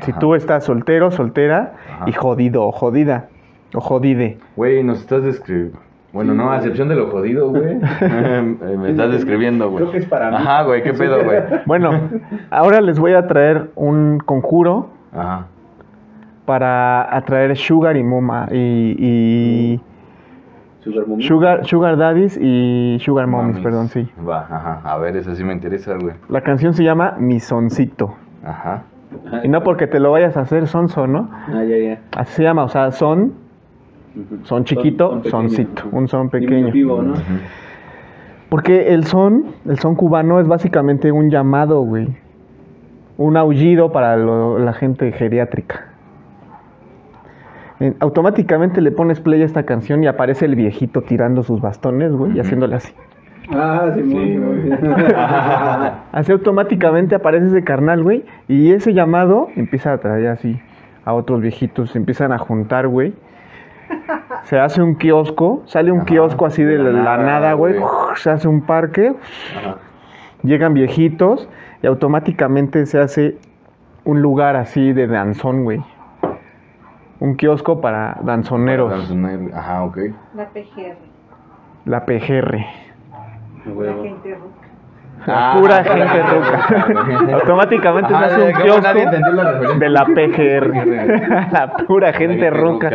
[0.00, 2.04] Si tú estás soltero, soltera Ajá.
[2.08, 3.28] y jodido o jodida
[3.74, 4.38] o jodide.
[4.54, 5.78] Güey, nos estás describiendo...
[6.12, 7.78] Bueno, no, a excepción de lo jodido, güey.
[8.00, 9.82] Eh, Me estás describiendo, güey.
[9.82, 10.36] Creo que es para mí.
[10.36, 11.40] Ajá, güey, qué pedo, güey.
[11.66, 12.08] Bueno,
[12.50, 14.90] ahora les voy a traer un conjuro
[20.80, 21.22] Sugar Mommy.
[21.22, 23.64] Sugar, Sugar Daddies y Sugar Mommies, Mamis.
[23.64, 24.08] perdón, sí.
[24.26, 24.80] Va, ajá.
[24.84, 26.14] A ver, eso sí me interesa, güey.
[26.28, 28.14] La canción se llama Mi Soncito.
[28.44, 28.84] Ajá.
[29.26, 29.40] Ajá.
[29.44, 31.28] Y no porque te lo vayas a hacer sonso, ¿no?
[31.32, 32.00] Ah, ya, ya.
[32.16, 33.34] Así se llama, o sea, son,
[34.44, 36.56] son chiquito, soncito, un son pequeño.
[36.56, 37.12] Diminutivo, ¿no?
[37.12, 37.22] Ujú.
[38.48, 42.08] Porque el son, el son cubano es básicamente un llamado, güey.
[43.18, 45.84] Un aullido para lo- la gente geriátrica.
[48.00, 52.36] Automáticamente le pones play a esta canción y aparece el viejito tirando sus bastones, güey,
[52.36, 52.92] y haciéndole así.
[53.50, 54.72] Ah, sí, Sí, muy güey.
[56.12, 60.60] Así automáticamente aparece ese carnal, güey, y ese llamado empieza a traer así
[61.04, 63.14] a otros viejitos, se empiezan a juntar, güey.
[64.42, 67.78] Se hace un kiosco, sale un Ajá, kiosco así de la, la nada, güey.
[67.78, 67.88] güey.
[68.16, 69.14] Se hace un parque,
[69.56, 69.76] Ajá.
[70.42, 71.48] Llegan viejitos
[71.82, 73.36] y automáticamente se hace
[74.04, 75.80] un lugar así de danzón, güey.
[77.20, 79.10] Un kiosco para danzoneros,
[79.54, 79.98] Ajá, ok.
[80.34, 80.96] La PGR,
[81.84, 82.58] la PGR.
[83.66, 84.58] la gente roca.
[85.26, 87.34] La Ah, pura gente ruca.
[87.34, 91.48] Automáticamente Ajá, se hace un ¿cómo kiosco de la PGR.
[91.52, 92.90] la pura gente ruca.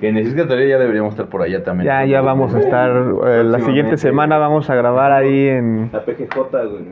[0.00, 1.86] Que en Escatoria ya deberíamos estar por allá también.
[1.86, 2.90] Ya, ya vamos a estar.
[3.26, 6.84] eh, la siguiente semana vamos a grabar ahí en La PGJ, güey.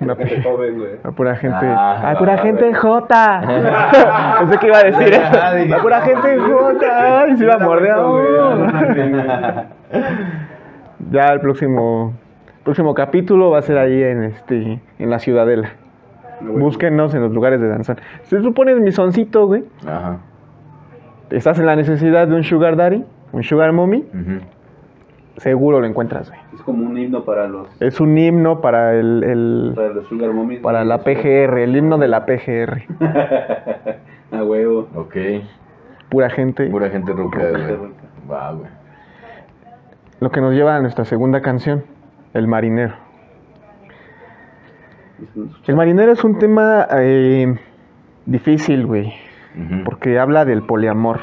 [0.00, 0.90] la, Gente joven, güey.
[1.02, 1.66] la pura gente.
[1.66, 2.74] Ah, ¡Ah, pura gente.
[2.74, 3.40] J!
[4.40, 5.66] Pensé que iba a decir eso.
[5.68, 7.20] La pura gente J.
[7.22, 7.94] ¡Ay, se iba a morder!
[11.10, 12.14] Ya el próximo.
[12.64, 15.70] Próximo capítulo va a ser ahí en este en la Ciudadela.
[16.40, 17.98] Búsquenos en los lugares de danzar.
[18.22, 20.18] Si tú pones mi soncito, güey, Ajá.
[21.30, 24.04] Estás en la necesidad de un sugar daddy, un sugar mommy,
[25.36, 26.40] seguro lo encuentras, güey.
[26.54, 30.30] Es como un himno para los, Es un himno para el, el- para los Sugar
[30.32, 30.60] Mommies.
[30.60, 32.82] para la PGR, el himno de la PGR.
[34.32, 34.88] A huevo.
[34.94, 35.16] Ok.
[36.08, 36.66] Pura gente.
[36.70, 37.40] Pura gente ruca.
[38.30, 38.70] Va, güey.
[40.20, 41.84] Lo que nos lleva a nuestra segunda canción,
[42.32, 42.94] El Marinero.
[45.66, 47.54] El Marinero es un tema eh,
[48.26, 49.12] difícil, güey,
[49.84, 51.20] Porque habla del poliamor.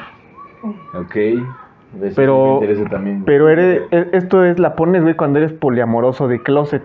[0.94, 1.16] Ok.
[1.16, 3.22] Eso Pero- sí también.
[3.24, 6.82] Pero eres, e- esto es, la pones, güey, cuando eres poliamoroso de closet.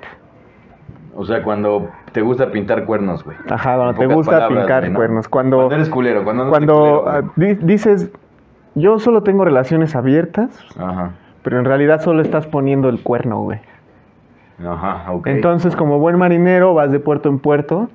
[1.15, 3.37] O sea, cuando te gusta pintar cuernos, güey.
[3.49, 5.27] Ajá, cuando te gusta palabras, pintar cuernos.
[5.29, 8.11] Cuando, Cuando eres culero, cuando no cuando ah, di- dices,
[8.75, 10.49] yo solo tengo relaciones abiertas.
[10.77, 11.11] Ajá.
[11.43, 13.59] pero en realidad solo estás poniendo el cuerno, güey.
[14.67, 15.27] Ajá, ok.
[15.27, 17.89] Entonces, como buen marinero, vas de puerto en puerto,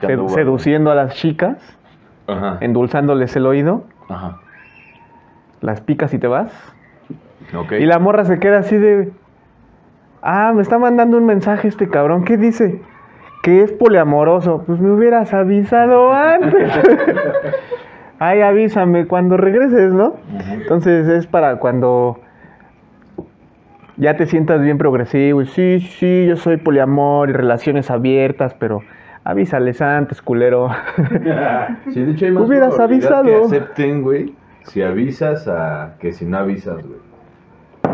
[0.00, 1.56] sed- seduciendo a las chicas,
[2.26, 2.58] Ajá.
[2.60, 4.38] endulzándoles el oído, Ajá.
[5.60, 6.52] las picas y te vas.
[7.78, 9.12] Y la morra se queda así de,
[10.22, 12.80] ah, me está mandando un mensaje este cabrón, ¿qué dice?
[13.42, 14.64] Que es poliamoroso.
[14.66, 16.72] Pues me hubieras avisado antes.
[18.18, 20.14] Ay, avísame cuando regreses, ¿no?
[20.50, 22.18] Entonces es para cuando
[23.96, 28.80] ya te sientas bien progresivo y sí, sí, yo soy poliamor y relaciones abiertas, pero
[29.24, 30.68] avísales antes, culero.
[31.90, 33.24] Sí, de hecho hay más Hubieras avisado.
[33.24, 37.00] que acepten, güey, si avisas a que si no avisas, güey.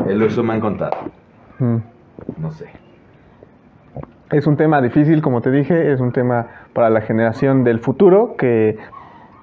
[0.09, 0.97] El eso me han contado.
[1.59, 1.77] Mm.
[2.39, 2.67] No sé.
[4.31, 8.37] Es un tema difícil, como te dije, es un tema para la generación del futuro
[8.37, 8.79] que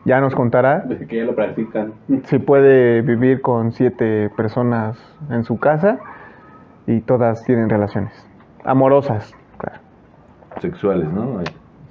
[0.06, 1.92] ya nos contará que ya lo practican.
[2.24, 4.98] si puede vivir con siete personas
[5.30, 6.00] en su casa
[6.86, 8.14] y todas tienen relaciones
[8.64, 9.80] amorosas, claro,
[10.62, 11.42] Sexuales, ¿no?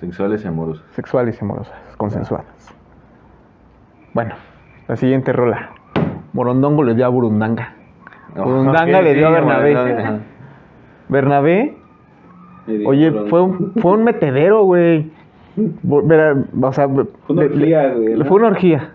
[0.01, 0.85] Sexuales y amorosos.
[0.93, 2.75] sexuales y amorosas, consensuadas.
[4.13, 4.35] Bueno,
[4.89, 5.71] la siguiente rola.
[6.33, 7.73] Morondongo le dio a Burundanga.
[8.35, 10.21] Burundanga le dio a Bernabé.
[11.09, 11.77] Bernabé,
[12.85, 15.11] oye, fue un, fue un metedero, güey.
[15.91, 18.25] O sea, Fue una orgía, güey, ¿no?
[18.27, 18.91] Fue una orgía.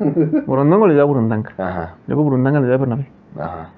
[0.45, 1.51] Burundongo le dio a Burundanga.
[1.57, 1.95] Ajá.
[2.05, 3.07] Luego Burundanga le dio a Bernabé.
[3.39, 3.69] Ajá.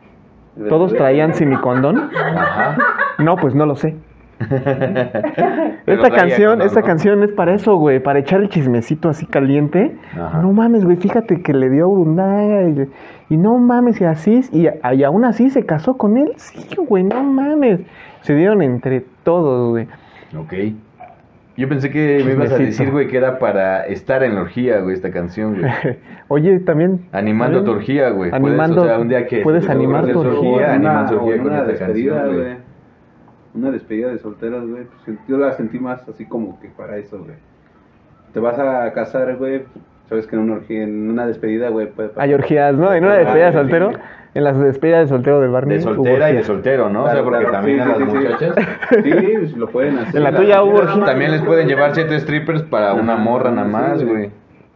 [0.68, 2.10] ¿Todos traían semicondón?
[2.16, 2.78] Ajá.
[3.20, 3.96] No, pues no lo sé.
[5.86, 6.86] Esta canción, esta ¿no?
[6.86, 9.96] canción es para eso, güey, para echar el chismecito así caliente.
[10.14, 10.42] Ajá.
[10.42, 12.88] No mames, güey, fíjate que le dio a y,
[13.30, 16.34] y no mames, y así, y, y aún así se casó con él.
[16.38, 17.82] Sí, güey, no mames.
[18.22, 19.88] Se dieron entre todos, güey.
[20.38, 20.54] Ok.
[21.56, 24.80] Yo pensé que me ibas a decir, güey, que era para estar en la orgía,
[24.80, 25.72] güey, esta canción, güey.
[26.30, 27.02] Oye, también.
[27.12, 27.64] Animando ¿eh?
[27.64, 28.32] tu orgía, güey.
[28.32, 30.40] Puedes, Animando- o sea, un día que puedes animar tu orgía.
[30.40, 32.56] orgía, Una- animan su orgía con esta canción, güey.
[33.56, 34.84] Una despedida de solteras, güey.
[35.06, 37.36] pues, yo la sentí más así como que para eso, güey.
[38.34, 39.64] Te vas a casar, güey.
[40.10, 42.24] Sabes que en una orgía, en una despedida, güey, puede pasar.
[42.24, 42.94] Hay orgías, ¿no?
[42.94, 43.92] En una Ah, despedida de soltero,
[44.34, 45.78] en las despedidas de soltero del Barney.
[45.78, 47.04] De soltera y de soltero, ¿no?
[47.04, 48.56] o sea, porque claro, también sí, a las sí, muchachas.
[49.04, 50.16] Sí, pues lo pueden hacer.
[50.18, 51.06] En la tuya hubo orgía.
[51.06, 54.32] También les pueden llevar siete strippers para una morra nada más, güey.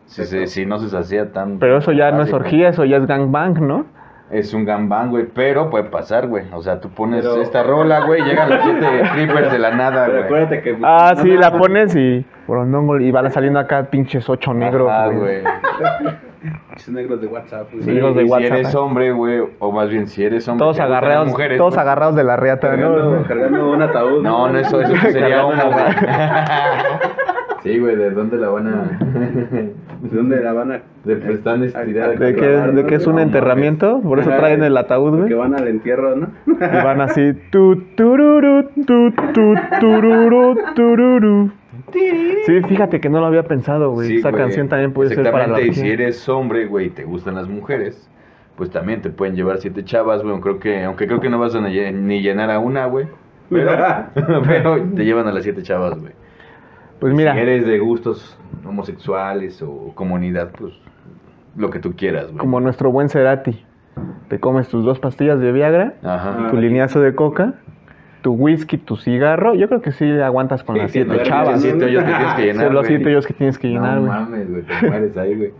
[0.06, 1.58] Si, se- si no se hacía tan.
[1.60, 3.86] Pero eso ya no es orgía, eso ya es gangbang, ¿no?
[4.30, 6.46] Es un gambán, güey, pero puede pasar, güey.
[6.54, 10.06] O sea, tú pones Pero- esta rola, güey, llegan los siete creepers de la nada,
[10.06, 10.26] Pero güey.
[10.26, 10.78] acuérdate que.
[10.84, 11.58] Ah, no, sí, no, la no.
[11.58, 12.26] pones y
[13.02, 15.44] y van saliendo acá pinches ocho negros, Ajá, güey.
[16.90, 17.84] negros de WhatsApp, güey.
[17.84, 18.78] Sí, Negros de y WhatsApp, Si eres ¿eh?
[18.78, 20.64] hombre, güey, o más bien si eres hombre.
[20.64, 21.82] Todos agarrados, mujeres, todos güey.
[21.82, 23.24] agarrados de la reata, Cargando, ¿no?
[23.28, 24.24] cargando un ataúd.
[24.24, 25.76] No, no, eso, eso sería una güey.
[27.64, 29.00] Sí, güey, ¿de dónde la van a...?
[30.02, 30.82] ¿De dónde la van a.?
[31.04, 32.20] De pues, están estiradas.
[32.20, 34.00] ¿De qué, de qué es un No, enterramiento?
[34.02, 35.34] Por eso traen el ataúd, Que güey.
[35.34, 36.28] van al entierro, ¿no?
[36.48, 37.34] Y van así.
[37.52, 41.52] Tu, tururu, tu, tu, tururu, tururu.
[42.46, 44.08] Sí, fíjate que no lo había pensado, güey.
[44.10, 44.44] Sí, Esa güey.
[44.44, 47.36] canción también puede ser para la Exactamente, y si eres hombre, güey, y te gustan
[47.36, 48.10] las mujeres,
[48.56, 50.40] pues también te pueden llevar siete chavas, güey.
[50.42, 53.08] Creo que, aunque creo que no vas a ni llenar a una, güey.
[53.50, 53.72] Pero,
[54.46, 56.12] pero te llevan a las siete chavas, güey.
[57.00, 60.74] Pues mira, Si eres de gustos homosexuales o comunidad, pues
[61.56, 62.38] lo que tú quieras, güey.
[62.38, 63.64] como nuestro buen Cerati.
[64.30, 66.48] Te comes tus dos pastillas de Viagra, Ajá.
[66.52, 67.56] tu lineazo de coca,
[68.22, 69.56] tu whisky, tu cigarro.
[69.56, 71.62] Yo creo que sí aguantas con Sí, las siete no, chavas.
[71.62, 73.96] sí, siete hoyos que tienes que llenar, Son los siete hoyos que tienes que llenar,
[73.96, 74.12] No güey.
[74.20, 75.54] mames, güey, te mueres ahí, güey.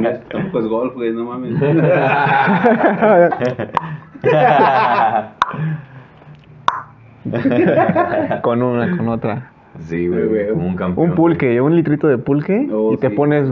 [0.00, 1.54] No es- Tampoco es golf, güey, no mames.
[8.42, 9.50] con una, con otra.
[9.80, 11.10] Sí, güey, Güey, como un campeón.
[11.10, 13.14] Un pulque, un litrito de pulque Oh, y te sí.
[13.14, 13.48] pones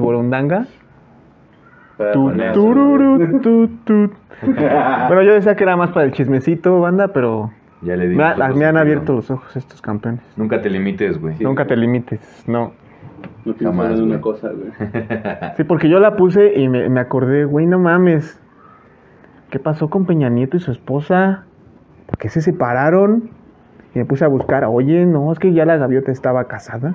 [2.12, 4.10] Tu, tururu, tu, tu.
[4.44, 7.50] Bueno, yo decía que era más para el chismecito, banda, pero
[7.82, 10.20] Ya le me, ha- me han abierto los ojos estos campeones.
[10.36, 11.36] Nunca te limites, güey.
[11.36, 11.44] Sí.
[11.44, 12.72] Nunca te limites, no.
[13.44, 14.72] No Jamás, una cosa, güey.
[15.56, 18.40] Sí, porque yo la puse y me, me acordé, güey, no mames.
[19.50, 21.44] ¿Qué pasó con Peña Nieto y su esposa?
[22.06, 23.30] ¿Por qué se separaron?
[23.94, 26.94] Y me puse a buscar, oye, no, es que ya la gaviota estaba casada.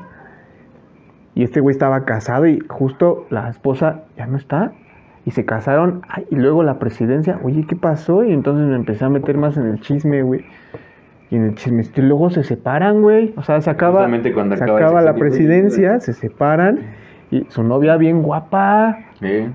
[1.36, 4.72] Y este güey estaba casado y justo la esposa ya no está.
[5.26, 6.02] Y se casaron.
[6.10, 8.24] Ay, y luego la presidencia, oye, ¿qué pasó?
[8.24, 10.46] Y entonces me empecé a meter más en el chisme, güey.
[11.30, 13.34] Y en el chisme, y luego se separan, güey.
[13.36, 15.20] O sea, se acaba, Justamente cuando se acaba la güey.
[15.20, 16.80] presidencia, se separan.
[17.30, 18.98] Y su novia bien guapa.
[19.22, 19.50] ¿Eh?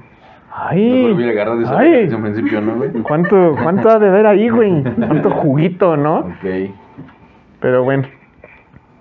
[0.54, 2.08] Ay, hubiera agarrado esa ay.
[2.12, 2.90] un principio, ¿no, güey?
[3.02, 4.84] ¿Cuánto, ¿Cuánto ha de ver ahí, güey?
[4.84, 6.18] ¿Cuánto juguito, no?
[6.18, 6.70] Ok.
[7.62, 8.02] Pero bueno,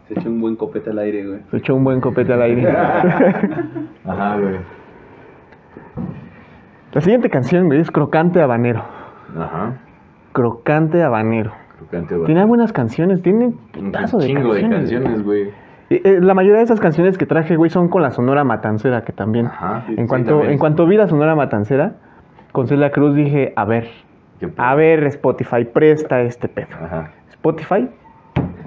[0.07, 1.39] Se echó un buen copete al aire, güey.
[1.49, 2.70] se echó un buen copete al aire.
[4.05, 4.55] Ajá, güey.
[6.93, 8.84] La siguiente canción, güey, es Crocante Habanero.
[9.38, 9.78] Ajá.
[10.34, 11.51] Crocante Habanero.
[11.78, 12.26] Crocante, güey.
[12.28, 15.24] Tiene buenas canciones, tiene un de chingo de canciones.
[15.24, 15.49] güey.
[15.89, 19.03] Eh, eh, la mayoría de esas canciones que traje, güey, son con la Sonora Matancera,
[19.03, 19.47] que también.
[19.47, 19.86] Ajá.
[19.89, 21.95] En cuanto, en cuanto vi la Sonora Matancera,
[22.51, 23.88] con Celia Cruz dije, a ver,
[24.57, 26.76] a ver, Spotify, presta este pedo.
[26.82, 27.12] Ajá.
[27.30, 27.89] Spotify,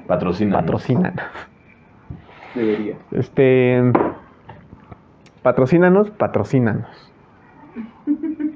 [0.06, 0.56] Patrocina.
[0.56, 1.14] patrocinan.
[2.54, 2.96] Debería.
[3.10, 3.92] Este.
[5.42, 7.12] Patrocínanos, patrocínanos.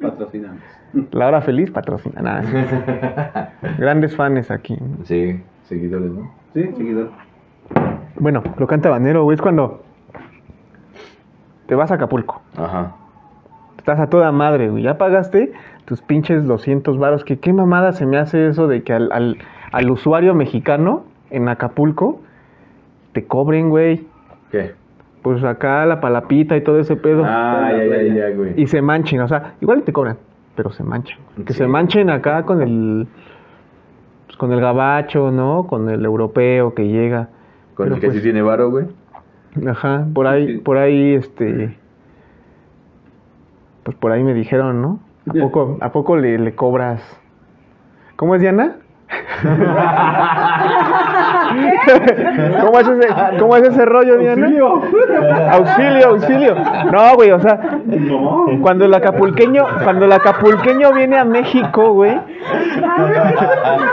[0.01, 0.62] Patrocinamos.
[1.11, 2.22] La hora feliz, patrocina.
[2.22, 3.53] Nada.
[3.78, 4.78] Grandes fans aquí.
[5.05, 6.32] Sí, seguidores, ¿no?
[6.55, 7.11] Sí, seguidor.
[8.18, 9.82] Bueno, lo canta Banero, güey, es cuando
[11.66, 12.40] te vas a Acapulco.
[12.57, 12.94] Ajá.
[13.76, 14.82] Estás a toda madre, güey.
[14.82, 15.53] Ya pagaste
[15.84, 17.24] tus pinches 200 varos.
[17.24, 19.38] Que qué mamada se me hace eso de que al, al,
[19.72, 22.20] al usuario mexicano en Acapulco
[23.12, 24.06] te cobren, güey.
[24.50, 24.72] ¿Qué?
[25.22, 27.24] Pues acá la palapita y todo ese pedo.
[27.26, 28.52] Ah, ya, ya, ya, güey.
[28.56, 30.16] y se manchen, o sea, igual te cobran,
[30.54, 31.18] pero se manchan.
[31.44, 33.08] Que se manchen acá con el
[34.26, 35.66] pues, con el gabacho, ¿no?
[35.66, 37.28] Con el europeo que llega.
[37.74, 38.86] Con Pero el que pues- sí tiene varo, güey.
[39.66, 40.58] Ajá, por ahí, Sí.
[40.58, 41.76] por ahí, este,
[43.82, 45.00] pues por ahí me dijeron, ¿no?
[45.28, 47.02] ¿A poco, a poco le, le cobras?
[48.16, 48.76] ¿Cómo es Diana?
[52.61, 54.50] ¿Cómo es ese, cómo es ese rollo, Diana?
[55.52, 56.54] Auxilio, auxilio.
[56.92, 57.59] No, güey, o sea,
[58.61, 62.20] cuando el acapulqueño, cuando el acapulqueño viene a México, güey.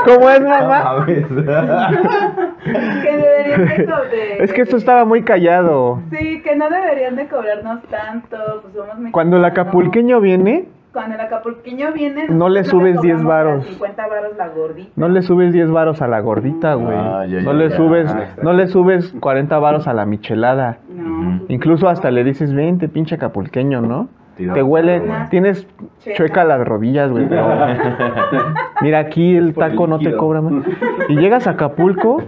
[0.06, 1.06] ¿Cómo es, mamá?
[1.06, 6.02] Que deberían de, Es que esto estaba muy callado.
[6.12, 8.38] Sí, que no deberían de cobrarnos tanto.
[8.62, 10.66] Pues somos mexicanos, Cuando el acapulqueño viene,
[10.96, 12.28] Cuando el acapulqueño viene.
[12.30, 13.58] No le subes 10 cobramos varos.
[13.58, 14.92] las 50 varos la gordita.
[14.96, 16.96] no le subes 10 varos a la gordita, güey.
[16.98, 17.76] Ah, no le ya.
[17.76, 20.78] subes, no le subes 40 varos a la michelada.
[20.90, 21.42] No.
[21.50, 24.08] Incluso hasta le dices, vente, pinche acapulqueño, ¿no?
[24.38, 25.68] Te huele, tienes
[26.00, 26.16] Checa.
[26.16, 27.28] chueca las rodillas, güey.
[27.28, 27.46] pero-
[28.82, 30.66] Mira, aquí el taco no te cobra más.
[31.10, 32.22] Y llegas a Acapulco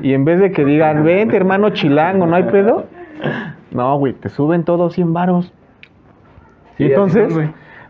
[0.00, 2.86] y en vez de que digan, vente, hermano chilango, ¿no hay pedo?
[3.72, 5.52] No, güey, te suben todos 100 varos.
[6.76, 7.32] Sí, y entonces.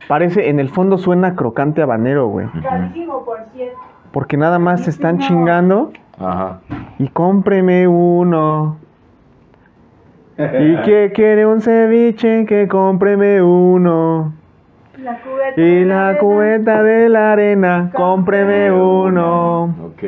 [0.09, 2.47] Parece, en el fondo suena crocante habanero, güey.
[2.63, 3.79] Carísimo, por cierto.
[4.13, 6.61] Porque nada más se están chingando Ajá.
[6.99, 8.79] y cómpreme uno.
[10.39, 14.35] Y que quiere un ceviche, que cómpreme uno.
[15.07, 15.61] La cubeta.
[15.61, 19.75] Y la cubeta de la arena, cómpreme uno.
[19.85, 20.03] Ok.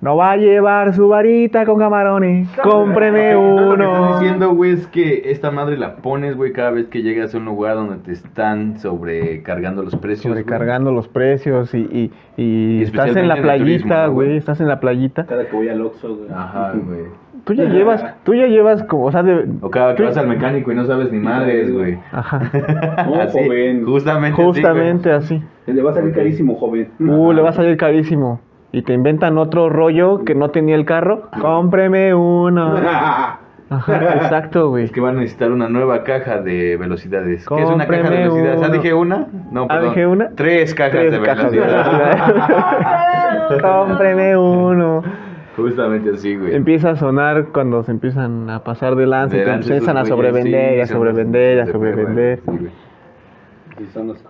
[0.00, 4.18] No va a llevar su varita con camarones, cómpreme Lo que estás uno.
[4.20, 7.46] diciendo, güey, es que esta madre la pones, güey, cada vez que llegas a un
[7.46, 10.32] lugar donde te están sobrecargando los precios.
[10.32, 10.44] güey.
[10.44, 14.78] Sobrecargando los precios y, y, y Y estás en la playita, güey, estás en la
[14.78, 15.26] playita.
[15.26, 16.28] Cada que voy al Oxxo, güey.
[16.32, 17.23] Ajá, güey.
[17.44, 19.46] Tú ya llevas, tú ya llevas como, o sea, de...
[19.60, 21.98] O cada que vas al mecánico y no sabes ni madres, güey.
[22.10, 22.40] Ajá,
[23.06, 23.84] No, Así, joven.
[23.84, 24.40] Justamente.
[24.42, 25.42] así, justamente así.
[25.66, 26.88] Le va a salir carísimo, joven.
[26.98, 28.40] Uh, le va a salir carísimo.
[28.72, 31.28] Y te inventan otro rollo que no tenía el carro.
[31.40, 32.76] Cómpreme uno.
[33.70, 34.84] Ajá, exacto, güey.
[34.84, 37.46] Es que van a necesitar una nueva caja de velocidades.
[37.48, 38.62] ¿Qué es una caja de Cómpreme velocidades?
[38.62, 39.26] ¿Ah, dije una?
[39.50, 39.88] No, Ah, perdón.
[39.90, 40.28] dije una.
[40.34, 42.16] Tres cajas Tres de cajas de velocidades.
[42.26, 43.62] velocidades.
[43.62, 45.02] Cómpreme uno.
[45.56, 46.54] Justamente así, güey.
[46.54, 49.96] Empieza a sonar cuando se empiezan a pasar de lanza y De te lanza empiezan
[49.96, 52.40] a sobrevender, sí, a sobrevender, a de sobrevender.
[52.40, 52.72] perra, sí, güey.
[53.80, 54.22] Y son los.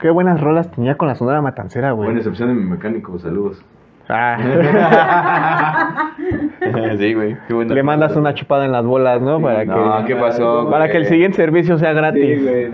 [0.00, 2.18] Qué buenas rolas tenía con la sonora matancera, Buena güey.
[2.18, 3.62] excepción de mi mecánico, saludos.
[4.08, 4.38] Ah.
[6.98, 7.36] sí, güey.
[7.46, 9.40] Qué buena Le mandas una chupada en las bolas, ¿no?
[9.40, 10.64] Para No, que, ¿qué pasó?
[10.70, 10.90] para güey?
[10.92, 12.42] que el siguiente servicio sea Sí, gratis.
[12.42, 12.70] güey.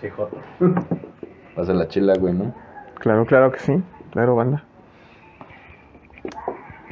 [0.00, 0.36] Chejoto.
[1.56, 2.54] Pasa la chela, güey, ¿no?
[3.00, 3.82] Claro, claro que sí.
[4.12, 4.62] Claro, banda.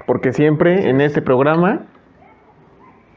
[0.06, 1.80] Porque siempre en este programa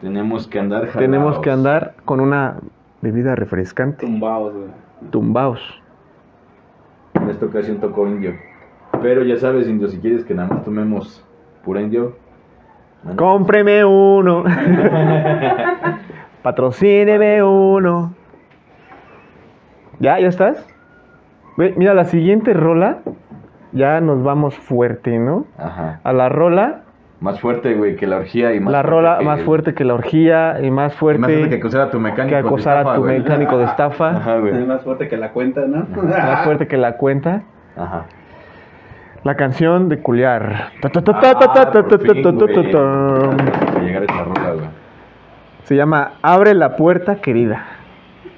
[0.01, 0.99] Tenemos que andar jalados.
[0.99, 2.57] tenemos que andar con una
[3.01, 4.05] bebida refrescante.
[4.05, 4.67] Tumbados, güey.
[5.11, 5.81] Tumbaos.
[7.15, 8.35] En esta ocasión tocó indio.
[9.01, 11.23] Pero ya sabes, indio, si quieres que nada más tomemos
[11.63, 12.15] pura indio.
[13.15, 14.43] Cómpreme uno.
[16.41, 18.13] Patrocíneme uno.
[19.99, 20.19] ¿Ya?
[20.19, 20.65] ¿Ya estás?
[21.57, 22.99] Ve, mira, la siguiente rola,
[23.72, 25.45] ya nos vamos fuerte, ¿no?
[25.57, 25.99] Ajá.
[26.03, 26.82] A la rola,
[27.20, 29.95] Más fuerte, güey, que la orgía y más la rola que- más fuerte que la
[29.95, 32.28] orgía y más y fuerte, Más fuerte que acusar a tu mecánico.
[32.38, 33.20] que de acosar a estafa, tu güey.
[33.20, 34.65] mecánico de estafa, Ajá, Es güey.
[34.68, 35.88] más fuerte que la cuenta, ¿no?
[36.03, 37.41] más fuerte que la cuenta.
[37.76, 38.05] Ajá.
[39.24, 40.70] La canción de Culiar.
[45.63, 47.65] Se llama Abre la puerta, querida.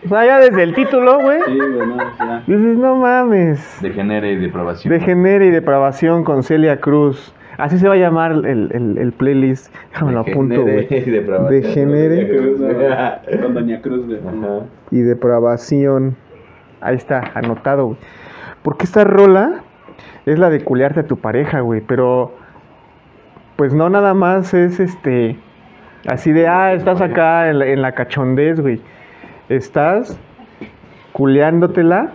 [0.06, 1.40] O sea, ya desde el título, güey.
[1.46, 2.44] Sí, güey, no, ya.
[2.48, 3.80] Dices, no mames.
[3.82, 4.94] Degenere y depravación.
[4.94, 7.34] Degenere y depravación con Celia Cruz.
[7.58, 9.76] Así se va a llamar el, el, el playlist.
[9.92, 10.88] Déjame lo apunto, güey.
[10.90, 11.62] y depravación.
[11.62, 12.38] Degenere.
[13.42, 14.20] Con Doña Cruz, güey.
[14.20, 14.66] Ajá.
[14.92, 16.16] Y depravación.
[16.80, 17.98] Ahí está, anotado, güey.
[18.64, 19.64] Porque esta rola
[20.26, 21.82] es la de culiarte a tu pareja, güey.
[21.82, 22.34] Pero,
[23.58, 25.38] pues no nada más es este.
[26.08, 28.82] Así de, ah, estás acá en la, en la cachondez, güey.
[29.50, 30.18] Estás
[31.12, 32.12] culeándotela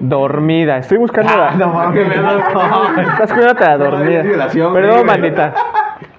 [0.00, 0.78] dormida.
[0.78, 1.50] Estoy buscando la.
[1.52, 2.08] No mames,
[3.12, 4.22] Estás culiándotela dormida.
[4.72, 5.54] Perdón, bandita.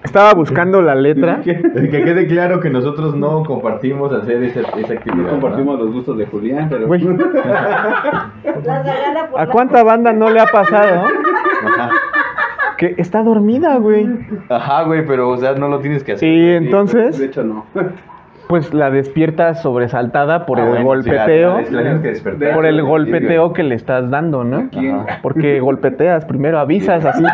[0.04, 1.40] Estaba buscando la letra.
[1.42, 5.24] Que quede claro que nosotros no compartimos hacer esa, esa actividad.
[5.24, 6.86] No compartimos los gustos de Julián, pero.
[6.86, 7.04] Güey,
[9.36, 11.08] ¿a cuánta banda no le ha pasado?
[11.08, 11.68] ¿no?
[11.68, 11.90] Ajá.
[12.76, 14.08] Que está dormida, güey.
[14.48, 16.28] Ajá, güey, pero, o sea, no lo tienes que hacer.
[16.28, 17.64] Y De entonces, hecho, no.
[18.48, 21.60] Pues la despierta sobresaltada por Ah, el bueno, golpeteo.
[21.70, 22.54] la- la- que.
[22.54, 24.68] Por el golpeteo que le estás dando, ¿no?
[25.22, 27.24] Porque golpeteas primero, avisas así.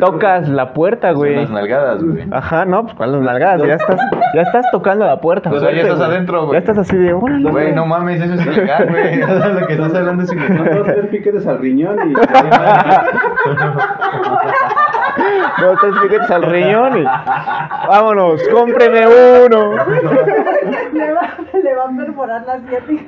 [0.00, 1.36] Tocas la puerta, Son güey.
[1.36, 2.26] las nalgadas, güey.
[2.30, 4.00] Ajá, no, pues con las nalgadas, ya estás,
[4.34, 5.50] ya estás tocando la puerta.
[5.50, 6.10] O sea, ya estás güey.
[6.10, 6.52] adentro, güey.
[6.54, 7.50] Ya estás así de, órale.
[7.50, 9.16] Güey, no mames, eso es ilegal, güey.
[9.60, 10.74] Lo que estás hablando es Son ilegal.
[10.76, 12.14] dos, tres piquetes al riñón y.
[15.60, 19.06] Dos, tres piquetes al riñón y vámonos, cómpreme
[19.46, 19.72] uno.
[20.92, 21.20] Le va,
[21.62, 23.02] le va a perforar la ciática.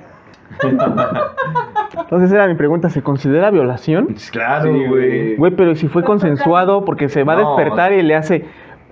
[1.99, 4.15] Entonces era mi pregunta, ¿se considera violación?
[4.31, 5.37] Claro, Sí, güey.
[5.37, 7.57] Güey, pero si fue consensuado porque se va a No.
[7.57, 8.45] despertar y le hace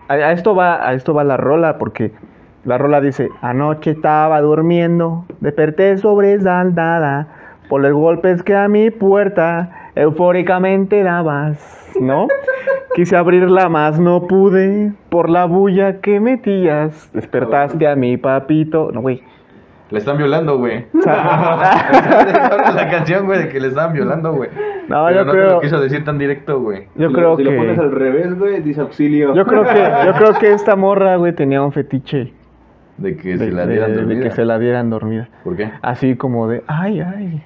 [0.09, 2.13] a, a esto va a esto va la rola porque
[2.65, 7.29] la rola dice, "Anoche estaba durmiendo, desperté sobresaltada
[7.69, 12.27] por los golpes que a mi puerta eufóricamente dabas", ¿no?
[12.95, 17.09] Quise abrirla más no pude por la bulla que metías.
[17.13, 18.91] Despertaste a mi papito.
[18.93, 19.23] No, güey.
[19.91, 20.87] Le están violando, güey.
[20.95, 24.51] O sea, la canción, güey, de que le estaban violando, güey.
[24.89, 26.87] No, Pero yo no creo lo quiso decir tan directo, güey.
[26.97, 29.35] yo si creo lo, si que lo pones al revés, güey, dice auxilio.
[29.35, 29.75] Yo creo que
[30.07, 32.33] yo creo que esta morra, güey, tenía un fetiche
[32.99, 34.23] De que de, se la de- dieran de dormida.
[34.23, 35.29] que se la dieran dormida.
[35.45, 35.71] ¿Por qué?
[35.83, 37.43] Así como de, ay, ay.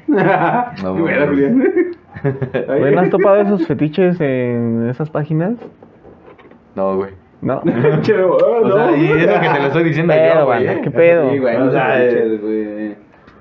[0.83, 0.95] No.
[0.95, 5.55] Güey, ¿no has topado esos fetiches en esas páginas?
[6.75, 7.11] No, güey.
[7.45, 7.61] No.
[7.65, 8.75] Oh, O no.
[8.89, 10.67] sea, y eso que te lo estoy diciendo Pedo, yo, güey.
[10.67, 11.31] banda, ¿qué pedo?
[11.31, 12.97] Sí, güey, O no sea, eh, güey.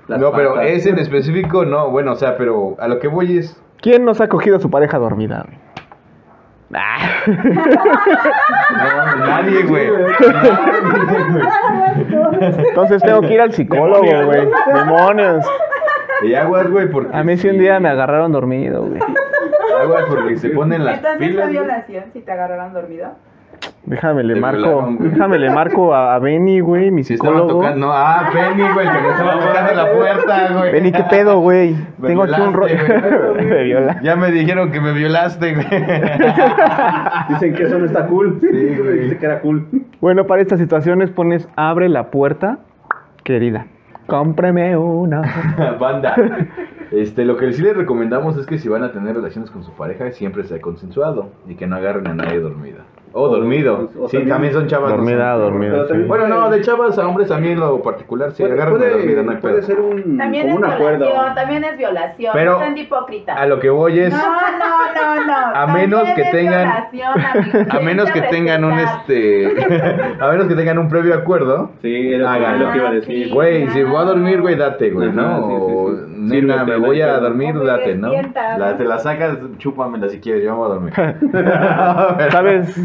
[0.06, 3.38] Las No, pero ese en específico no, bueno, o sea, pero a lo que voy
[3.38, 3.60] es.
[3.80, 5.44] ¿Quién nos ha cogido a su pareja dormida?
[5.46, 5.58] güey?
[6.74, 6.98] Ah,
[8.76, 9.88] No, nadie, güey.
[12.68, 14.48] entonces tengo que ir al psicólogo, güey.
[14.74, 15.46] Demonios.
[16.22, 17.16] Y aguas, güey, porque.
[17.16, 19.00] A mí sí un día me agarraron dormido, güey.
[19.80, 21.46] Aguas porque se ponen las Entonces fue pilas.
[21.48, 21.58] güey.
[21.58, 23.08] violación si te agarraron dormido.
[23.86, 27.60] Déjame le marco, déjame le marco a, a Benny, güey, mi Si estaban psicólogo.
[27.60, 27.86] tocando.
[27.86, 30.72] No, ah, Penny, güey, que me estaba tocando la puerta, güey.
[30.72, 31.76] Benny, ¿qué pedo, güey?
[31.98, 32.74] Me Tengo aquí un rollo.
[33.36, 34.02] me.
[34.02, 35.66] Ya me dijeron que me violaste, güey.
[37.28, 38.38] Dicen que eso no está cool.
[38.40, 38.98] Sí, güey.
[39.00, 39.66] Dice que era cool.
[40.00, 42.60] Bueno, para estas situaciones pones abre la puerta,
[43.22, 43.66] querida.
[44.06, 45.22] Cómpreme una.
[45.80, 46.14] Banda.
[46.90, 49.72] Este, lo que sí les recomendamos es que si van a tener relaciones con su
[49.72, 52.84] pareja, siempre sea consensuado y que no agarren a nadie dormida.
[53.16, 53.88] O dormido.
[53.98, 54.90] o sí, también- también son chavas.
[54.90, 55.70] no Dormida, son- dormida.
[55.70, 55.88] Pero sí.
[55.90, 58.90] también- Bueno, no, de chavas a hombres a mí en lo particular, sí, puede, puede-
[58.90, 61.06] dormida, no hay puede ser un, También es un acuerdo.
[61.06, 62.32] violación, también es violación.
[62.34, 63.34] Pero- no.
[63.36, 64.12] A lo que voy es...
[64.12, 65.34] No, no, no, no.
[65.54, 66.66] A menos También que es tengan-.
[67.70, 69.46] A menos que tengan un este...
[70.20, 71.70] a menos que tengan un previo acuerdo.
[71.82, 72.54] Sí, es lo, que- Hágalo.
[72.54, 73.24] es lo que iba a Ah, decir.
[73.26, 73.30] sí.
[73.32, 75.36] Güey, si voy a dormir, güey, date, güey, ¿no?
[75.36, 76.02] sí, sí, O, sí.
[76.16, 78.10] nena, me no voy a dormir, date, ¿no?
[78.76, 80.92] te la sacas, chúpamela si quieres, yo me voy a dormir.
[82.30, 82.76] ¿Sabes?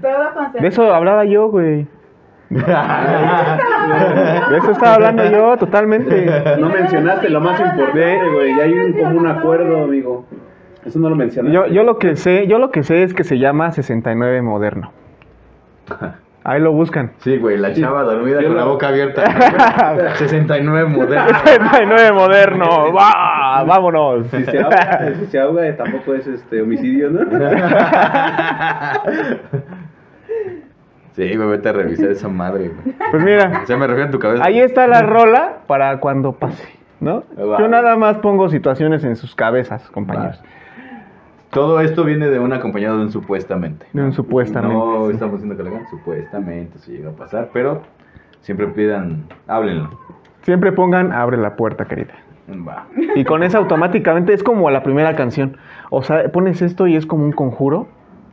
[0.00, 1.86] Todo con De eso hablaba yo, güey.
[2.50, 2.58] De
[4.58, 6.56] eso estaba hablando yo totalmente.
[6.58, 8.56] No mencionaste lo más importante, güey.
[8.56, 10.26] Ya hay un común acuerdo, amigo.
[10.84, 11.54] Eso no lo mencionaste.
[11.54, 14.92] Yo, yo lo que sé, yo lo que sé es que se llama 69 moderno.
[16.44, 17.12] Ahí lo buscan.
[17.18, 20.14] Sí, güey, la chava dormida con la boca abierta.
[20.16, 21.38] 69 moderno.
[21.44, 22.66] 69 moderno.
[22.96, 23.62] ¡Va!
[23.64, 24.26] Vámonos.
[24.26, 27.20] Si se ahoga, si se ahoga tampoco es este homicidio, ¿no?
[31.12, 32.96] Sí, güey, vete a revisar esa madre, güey.
[33.10, 34.42] Pues mira, O sea, me refiero a tu cabeza.
[34.46, 36.66] ahí está la rola para cuando pase,
[37.00, 37.24] ¿no?
[37.38, 37.58] Va.
[37.58, 40.42] Yo nada más pongo situaciones en sus cabezas, compañeros.
[41.52, 43.86] Todo esto viene de un acompañado de un supuestamente.
[43.92, 44.74] De un supuestamente.
[44.74, 45.12] No sí.
[45.12, 47.82] estamos diciendo que lo hagan, supuestamente, si llega a pasar, pero
[48.40, 49.90] siempre pidan, háblenlo.
[50.42, 52.14] Siempre pongan abre la puerta, querida.
[52.66, 52.86] Va.
[53.14, 55.56] Y con eso automáticamente es como la primera canción.
[55.90, 57.86] O sea, pones esto y es como un conjuro.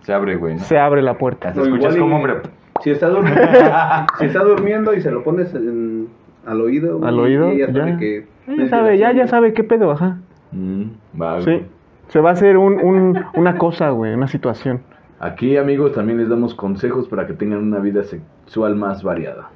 [0.03, 0.61] Se abre, güey, ¿no?
[0.61, 1.49] Se abre la puerta.
[1.49, 2.35] Hasta escuchas como hombre.
[2.81, 3.41] Si está, durmiendo,
[4.19, 6.07] si está durmiendo y se lo pones en-
[6.45, 7.05] al oído.
[7.05, 7.97] Al oído, y ella sabe ya.
[7.97, 10.17] que Ya sabe, ya, ya sabe qué pedo, ajá.
[10.53, 10.83] Mm,
[11.21, 11.63] va, Sí.
[12.09, 14.81] Se va a hacer un, un- una cosa, güey, una situación.
[15.19, 19.49] Aquí, amigos, también les damos consejos para que tengan una vida sexual más variada.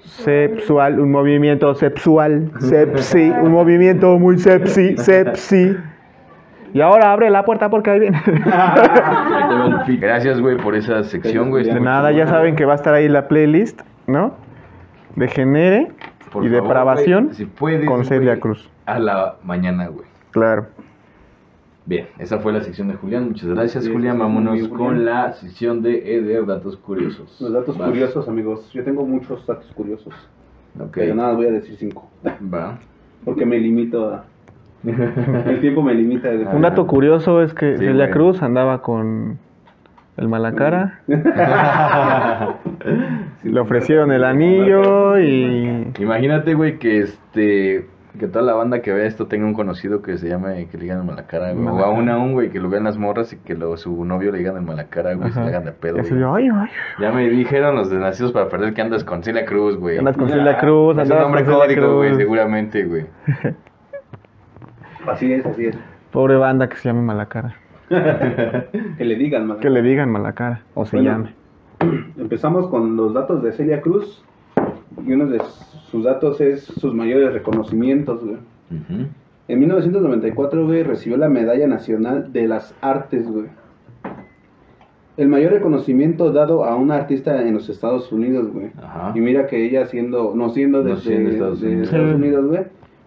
[0.00, 5.76] Sexual, un movimiento sexual, sepsi, un movimiento muy sepsi, sepsi.
[6.74, 8.20] Y ahora abre la puerta porque ahí viene.
[10.00, 11.64] Gracias, güey, por esa sección, güey.
[11.64, 14.34] De nada, ya saben que va a estar ahí la playlist, ¿no?
[15.16, 15.88] De genere
[16.32, 18.70] Por y favor, depravación si puedes, con Celia Cruz.
[18.86, 20.06] A la mañana, güey.
[20.30, 20.66] Claro.
[21.84, 23.28] Bien, esa fue la sección de Julián.
[23.28, 24.18] Muchas gracias, Sí, Julián.
[24.18, 25.04] Vámonos bien, con Julián.
[25.04, 27.40] la sección de Eder, datos curiosos.
[27.40, 27.86] Los datos Va.
[27.86, 28.70] curiosos, amigos.
[28.72, 30.14] Yo tengo muchos datos curiosos.
[30.78, 32.08] Ok, Pero nada, voy a decir cinco.
[32.54, 32.78] va.
[33.24, 34.24] Porque me limito a.
[34.84, 36.32] El tiempo me limita.
[36.32, 36.46] güey.
[36.54, 38.10] Un dato curioso es que Sí, Celia güey.
[38.10, 39.38] Cruz andaba con
[40.16, 41.00] el Malacara.
[43.44, 47.86] Le ofrecieron el anillo y Imagínate, güey, que este.
[48.18, 50.82] Que toda la banda que vea esto tenga un conocido que se llame, que le
[50.84, 51.64] digan el malacara, güey.
[51.66, 51.90] O a Malacara.
[51.98, 54.38] un a un, güey, que lo vean las morras y que lo, su novio le
[54.38, 55.96] digan el malacara, güey, se le hagan de pedo.
[55.96, 56.22] güey.
[56.22, 56.68] ay, ay.
[57.00, 59.96] Ya me dijeron los de Nacidos para Perder que andas con Celia Cruz, güey.
[59.98, 63.06] Andas con Celia Cruz, Es un nombre código, güey, seguramente, güey.
[65.06, 65.76] Así es, así es.
[66.10, 67.54] Pobre banda que se llame Malacara.
[68.98, 69.60] Que le digan, man.
[69.60, 71.10] Que le digan Malacara o se Bueno.
[71.10, 71.34] llame.
[72.18, 74.24] Empezamos con los datos de Celia Cruz.
[75.06, 75.38] Y uno de
[75.92, 78.38] sus datos es sus mayores reconocimientos, güey.
[79.48, 83.44] En 1994, güey, recibió la Medalla Nacional de las Artes, güey.
[85.18, 88.70] El mayor reconocimiento dado a una artista en los Estados Unidos, güey.
[88.82, 89.12] Ajá.
[89.14, 91.86] Y mira que ella siendo, no siendo No desde siendo Estados de Unidos.
[91.88, 92.14] Estados.
[92.14, 92.62] Unidos, güey,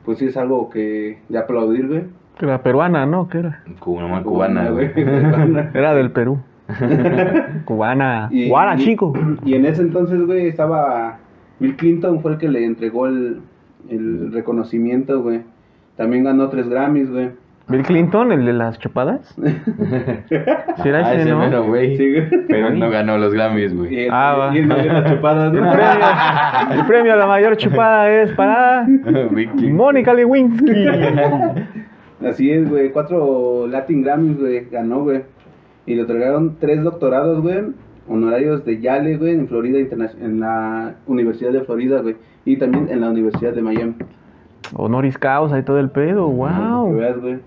[0.06, 2.04] pues sí es algo que de aplaudir, güey.
[2.38, 3.28] Que era peruana, ¿no?
[3.28, 3.64] ¿Qué era?
[3.80, 4.92] Cubana, cubana, güey.
[5.74, 6.38] Era del Perú.
[7.66, 8.28] Cubana.
[8.32, 9.14] Y- Guara, y- chico.
[9.44, 11.18] Y en ese entonces, güey, estaba
[11.60, 13.42] Bill Clinton fue el que le entregó el,
[13.90, 15.42] el reconocimiento, güey.
[15.96, 17.30] También ganó tres Grammys, güey.
[17.68, 19.36] Bill Clinton, el de las chupadas.
[20.84, 21.40] Sí, era Ah, ese, ¿no?
[21.40, 21.98] mero, güey.
[21.98, 22.30] Sí, güey.
[22.48, 24.00] Pero él no ganó los Grammys, Y güey.
[24.06, 24.56] el, Ah, va.
[24.56, 25.72] y el de las chupadas, El ¿no?
[25.72, 26.06] premio,
[26.82, 28.86] el premio a la mayor chupada es para.
[29.72, 30.86] Mónica Lewinsky.
[32.28, 32.92] Así es, güey.
[32.92, 34.70] Cuatro Latin Grammys, güey.
[34.70, 35.24] Ganó, güey.
[35.86, 37.58] Y le otorgaron tres doctorados, güey.
[38.08, 42.16] Honorarios de Yale, güey, en Florida, en la Universidad de Florida, güey.
[42.46, 43.96] Y también en la Universidad de Miami.
[44.76, 46.96] Honoris causa y todo el pedo, Que wow.
[46.96, 47.40] veas, güey.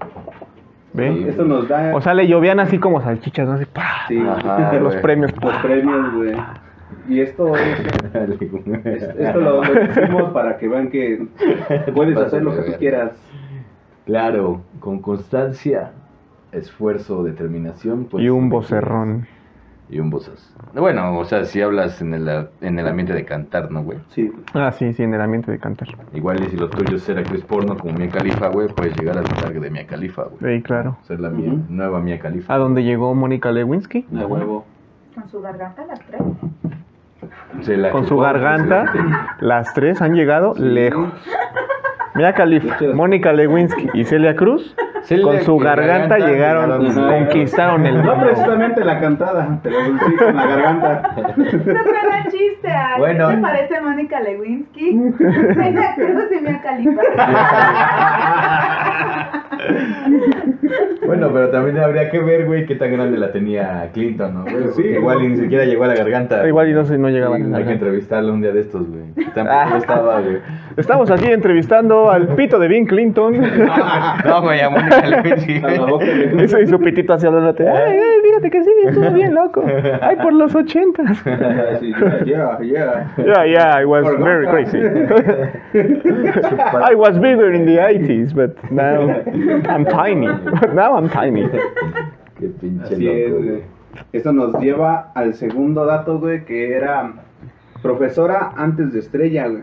[0.94, 1.28] ¿Ve?
[1.28, 3.54] Esto nos da O sea, le llovían así como salchichas, ¿no?
[3.54, 4.06] Así, ¡pah!
[4.08, 5.02] sí, Ajá, los güey.
[5.02, 5.32] premios.
[5.40, 6.34] los premios, güey.
[7.08, 7.78] Y esto es,
[8.84, 11.26] es- esto lo, lo decimos para que vean que
[11.94, 13.12] puedes hacer lo que tú quieras.
[14.06, 15.92] Claro, con constancia,
[16.52, 18.06] esfuerzo, determinación.
[18.06, 19.26] pues, Y un vocerrón.
[19.90, 20.36] Y un vozazo.
[20.74, 23.98] Bueno, o sea, si hablas en el, en el ambiente de cantar, ¿no, güey?
[24.10, 25.88] Sí, Ah, sí, sí, en el ambiente de cantar.
[26.12, 29.16] Igual y si lo tuyo es ser actriz porno como Mia Califa, güey, puedes llegar
[29.16, 30.56] al target de Mia Califa, güey.
[30.58, 30.98] Sí, claro.
[31.06, 32.52] Ser la mía, nueva Mia Califa.
[32.54, 34.04] A donde llegó Mónica Lewinsky.
[34.14, 34.66] a huevo.
[35.14, 36.20] Con su garganta las tres.
[37.62, 38.92] Se la Con su garganta,
[39.40, 41.08] las tres han llegado lejos.
[42.14, 44.74] Mira Califa, De Mónica Lewinsky y Celia Cruz,
[45.22, 50.36] Con su garganta, garganta llegaron, llegaron- conquistaron el No precisamente la cantada, pero sí con
[50.36, 51.02] la garganta.
[51.36, 52.68] No suena chiste.
[52.68, 53.28] ¿a qué Bueno.
[53.28, 55.00] te parece Mónica Lewinsky?
[55.54, 57.02] Celia Cruz y Mia Khalifa.
[61.06, 64.42] Bueno, pero también habría que ver, güey, qué tan grande la tenía Clinton, ¿no?
[64.44, 64.94] güey?
[64.94, 66.46] Igual y ni siquiera llegó a la garganta.
[66.46, 67.54] Igual y no, sé, no llegaban.
[67.54, 69.04] Hay que entrevistarlo un día de estos, güey.
[69.16, 69.30] Ah.
[69.34, 70.38] Tampoco estaba, güey.
[70.76, 73.34] Estamos aquí entrevistando al pito de Bill Clinton.
[74.24, 77.68] No, güey, a Mónica La Eso y su pitito hacia hablándote.
[77.68, 79.64] Ay, ay, fíjate que sí, estuvo bien loco.
[80.00, 81.22] Ay, por los ochentas.
[82.24, 83.44] Yeah, yeah, yeah.
[83.46, 84.78] Yeah, I was very crazy.
[86.90, 89.08] I was bigger in the 80s, but now
[89.68, 90.26] I'm tiny.
[90.74, 91.48] Now I'm tiny.
[92.38, 93.62] Qué pinche Así es, loco, güey.
[94.12, 97.12] Esto nos lleva al segundo dato, güey, que era
[97.82, 99.62] profesora antes de estrella, güey.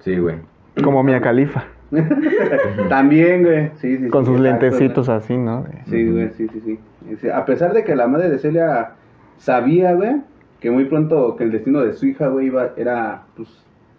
[0.00, 0.36] Sí, güey.
[0.82, 1.64] Como Mia Califa.
[2.88, 3.70] También, güey.
[3.76, 5.18] Sí, sí, Con sí, sus exacto, lentecitos güey.
[5.18, 5.64] así, ¿no?
[5.86, 6.78] Sí, güey, sí, sí,
[7.20, 7.28] sí.
[7.28, 8.92] A pesar de que la madre de Celia
[9.38, 10.16] sabía, güey,
[10.60, 13.48] que muy pronto que el destino de su hija, güey, iba, era, pues,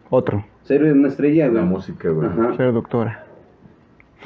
[0.10, 0.44] Otro.
[0.64, 1.60] ser una estrella, güey.
[1.62, 2.28] La música, güey.
[2.28, 2.56] Ajá.
[2.56, 3.24] Ser doctora.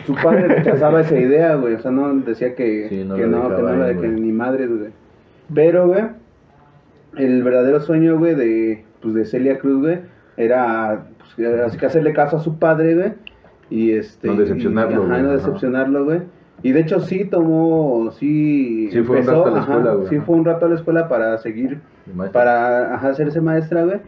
[0.05, 1.73] Su padre rechazaba esa idea, güey.
[1.73, 4.67] O sea, no decía que, Sí, no que no, que no, ahí, que ni madre,
[4.67, 4.91] güey.
[5.53, 6.03] Pero, güey,
[7.17, 9.99] el verdadero sueño, güey, de, pues, de Celia Cruz, güey,
[10.37, 13.13] era, pues, así que hacerle caso a su padre, güey.
[13.69, 14.27] Y este.
[14.27, 16.21] No decepcionarlo, y- ajá, güey, no decepcionarlo, güey.
[16.61, 18.89] Y de hecho, sí tomó, sí.
[18.91, 20.75] Sí, fue un rato a la ajá, escuela, güey, Sí, fue un rato a la
[20.75, 21.79] escuela para seguir
[22.33, 23.99] para ajá, hacerse maestra, güey.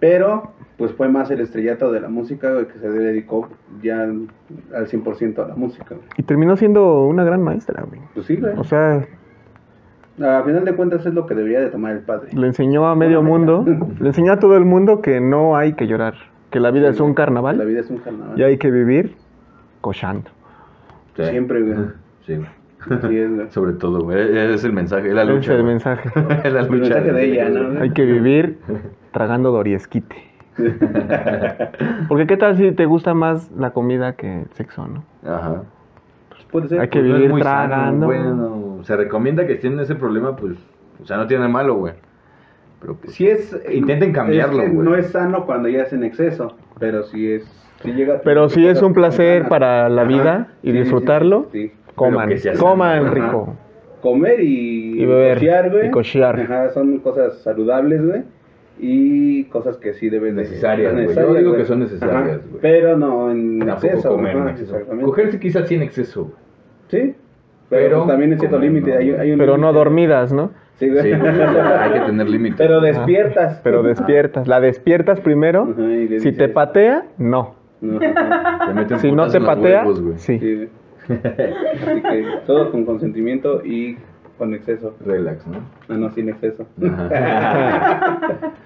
[0.00, 3.48] Pero, pues fue más el estrellato de la música, güey, que se dedicó
[3.82, 4.26] ya al
[4.74, 6.06] al 100% a la música, güey.
[6.16, 8.00] Y terminó siendo una gran maestra, güey.
[8.14, 8.54] Pues sí, güey.
[8.58, 9.06] O sea,
[10.20, 12.28] A final de cuentas es lo que debería de tomar el padre.
[12.32, 13.64] le enseñó a medio mundo,
[14.00, 16.14] le enseñó a todo el mundo que no hay que llorar,
[16.50, 18.38] que la vida Sí, es un carnaval La vida es un carnaval.
[18.38, 19.14] y hay que vivir
[19.80, 20.30] cochando.
[21.16, 21.24] Sí.
[21.24, 21.76] Siempre, güey.
[22.26, 22.48] Sí, güey.
[22.98, 23.46] Así es, güey.
[23.50, 24.20] Sobre todo, güey.
[24.20, 25.52] Ese es el mensaje, es la lucha.
[25.52, 26.08] es el mensaje.
[26.44, 26.94] Es la El lucha.
[26.94, 27.80] mensaje de ella, ¿no?
[27.80, 28.58] Hay que vivir
[29.12, 30.16] tragando doriesquite.
[32.08, 35.04] Porque qué tal si te gusta más la comida que el sexo, ¿no?
[35.30, 35.62] Ajá.
[36.30, 36.80] Pues puede ser.
[36.80, 38.06] Hay que Pues no es vivir muy sano, tragando.
[38.06, 40.56] bueno, se recomienda que si tienen ese problema, pues,
[41.02, 41.94] o sea, no tiene malo, güey.
[42.80, 43.56] Pero pues, Si es.
[43.70, 44.76] Intenten cambiarlo, es que.
[44.76, 47.44] No es sano cuando ya es en exceso, pero si es.
[47.82, 50.08] Si llega Pero si es un placer para la Ajá.
[50.10, 51.72] vida y Sí, disfrutarlo, sí, sí.
[51.94, 53.56] coman, coman sano, rico.
[54.02, 55.86] Comer y, Y beber, cochear, güey.
[55.86, 56.40] y cochear.
[56.40, 58.22] Ajá, son cosas saludables, güey.
[58.78, 60.92] Y cosas que sí deben de Necesarias.
[60.92, 61.62] Yo necesarias, digo güey.
[61.62, 62.60] que son necesarias, güey.
[62.62, 64.08] Pero no en tampoco exceso.
[64.10, 64.76] comer en exceso.
[65.04, 66.34] Cogerse quizás sí en exceso, güey.
[66.88, 67.14] Sí.
[67.70, 68.90] Pero, Pero pues, también en cierto límite.
[68.92, 69.78] no, hay, hay un Pero no límite.
[69.78, 70.50] dormidas, ¿no?
[70.76, 71.02] Sí, güey.
[71.02, 72.58] Sí, hay que tener límites.
[72.58, 73.60] Pero despiertas.
[73.62, 74.48] Pero despiertas.
[74.48, 75.68] La despiertas primero.
[75.70, 77.54] Ajá, Si te patea, no.
[77.80, 78.86] No, ajá.
[78.86, 80.38] Te Si no te patea, huevos, sí.
[80.38, 80.68] Sí.
[81.08, 83.96] Así que todo con consentimiento y
[84.36, 84.94] con exceso.
[85.04, 85.58] Relax, ¿no?
[85.88, 86.66] No, no, sin exceso.
[86.82, 88.18] Ajá.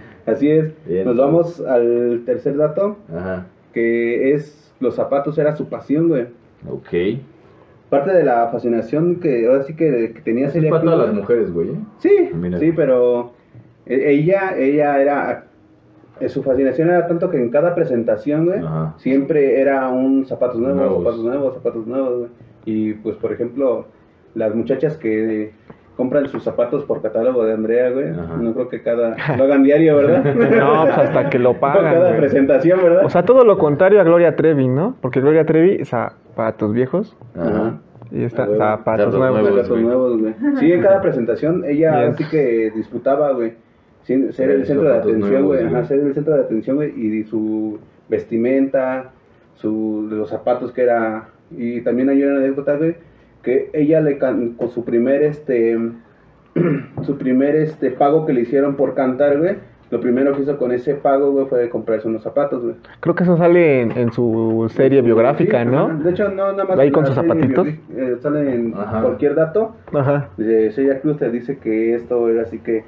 [0.27, 0.73] Así es.
[0.87, 1.05] Bien.
[1.05, 3.47] Nos vamos al tercer dato, Ajá.
[3.73, 6.27] que es los zapatos era su pasión, güey.
[6.69, 7.21] Ok.
[7.99, 11.53] Parte de la fascinación que ahora sí que, que tenía Celia para todas las mujeres,
[11.53, 11.71] güey.
[11.71, 11.77] ¿eh?
[11.99, 12.59] Sí, Mira.
[12.59, 13.33] sí, pero
[13.87, 15.45] e- ella, ella era,
[16.21, 18.95] eh, su fascinación era tanto que en cada presentación, güey, Ajá.
[18.99, 21.03] siempre era un zapatos nuevos, Nuevos.
[21.05, 22.31] zapatos nuevos, zapatos nuevos, güey.
[22.67, 23.87] Y pues, por ejemplo,
[24.35, 25.53] las muchachas que
[25.97, 28.37] compran sus zapatos por catálogo de Andrea, güey, Ajá.
[28.41, 30.25] no creo que cada, lo hagan diario, ¿verdad?
[30.35, 31.93] No, pues hasta que lo pagan.
[31.95, 32.21] cada güey.
[32.21, 33.05] presentación, ¿verdad?
[33.05, 34.97] O sea, todo lo contrario a Gloria Trevi, ¿no?
[35.01, 37.79] Porque Gloria Trevi, zapatos viejos Ajá.
[38.11, 38.59] y está Ah, güey.
[38.59, 39.45] zapatos nuevos.
[39.49, 39.83] Zapatos güey.
[39.85, 40.35] nuevos, güey.
[40.59, 43.53] Sí, en cada presentación ella así que disputaba, güey.
[44.03, 45.65] sin- Ser el centro de atención, nuevos, güey.
[45.67, 46.91] Ajá, ser el centro de atención, güey.
[46.99, 47.79] Y su
[48.09, 49.11] vestimenta,
[49.55, 51.29] su, los zapatos que era.
[51.57, 52.97] Y también hay una anécdota, güey,
[53.45, 55.79] que ella le can- con su primer, este.
[57.03, 59.57] su primer este pago que le hicieron por cantar, güey,
[59.91, 62.75] lo primero que hizo con ese pago, güey, fue comprarse unos zapatos, güey.
[63.01, 65.87] Creo que eso sale en, en su serie biográfica, Sí, ¿no?
[65.87, 65.95] ajá.
[66.03, 66.79] De hecho, no, nada más.
[66.79, 67.67] Ahí con sus zapatitos.
[67.97, 69.03] eh, sale en Ajá.
[69.03, 69.75] cualquier dato.
[69.93, 70.29] Ajá.
[70.37, 72.85] De Celia Cruz te dice que esto era así que.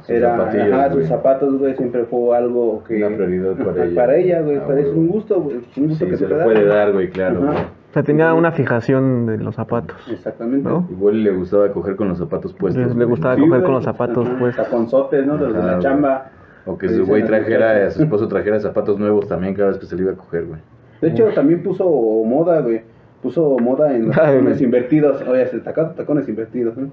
[0.00, 1.00] Sus era zapatillas, ajá, güey.
[1.00, 2.96] sus zapatos, güey, siempre fue algo que.
[2.96, 3.94] Una prioridad para ella.
[3.94, 4.56] Para ella, güey.
[4.58, 4.92] Ah, para güey.
[4.92, 5.56] un gusto, güey.
[5.76, 6.44] Un gusto Sí, que se da.
[6.44, 7.42] puede dar, güey, claro.
[7.44, 7.52] Ajá.
[7.52, 7.64] güey.
[7.94, 9.96] O sea, tenía una fijación de los zapatos.
[10.10, 10.68] Exactamente.
[10.68, 10.84] ¿No?
[10.90, 12.96] Igual le gustaba coger con los zapatos puestos.
[12.96, 13.62] Le- gustaba Sí, coger güey.
[13.62, 14.56] con los zapatos, Ajá, pues.
[14.56, 15.36] Taconzotes, ¿no?
[15.38, 16.30] De los de la chamba.
[16.66, 19.94] O que su güey trajera, su esposo trajera zapatos nuevos también cada vez que se
[19.94, 20.60] le iba a coger, güey.
[21.02, 21.84] De hecho, también puso
[22.26, 22.80] moda, güey.
[23.22, 25.22] Puso moda en los tacones invertidos.
[25.28, 26.88] Oye, es el taca- tacones invertidos, ¿no?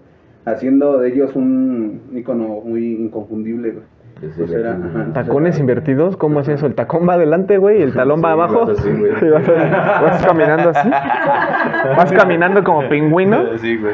[0.46, 3.86] Haciendo de ellos un icono muy inconfundible, güey.
[4.38, 5.14] Pues era ajá.
[5.14, 6.68] Tacones invertidos, ¿cómo es eso?
[6.68, 8.68] El tacón va adelante, güey, y el talón va abajo.
[8.68, 9.12] vas así, güey.
[9.20, 10.90] Sí, vas, vas caminando así.
[11.98, 13.44] Vas caminando como pingüino.
[13.58, 13.94] Sí, güey.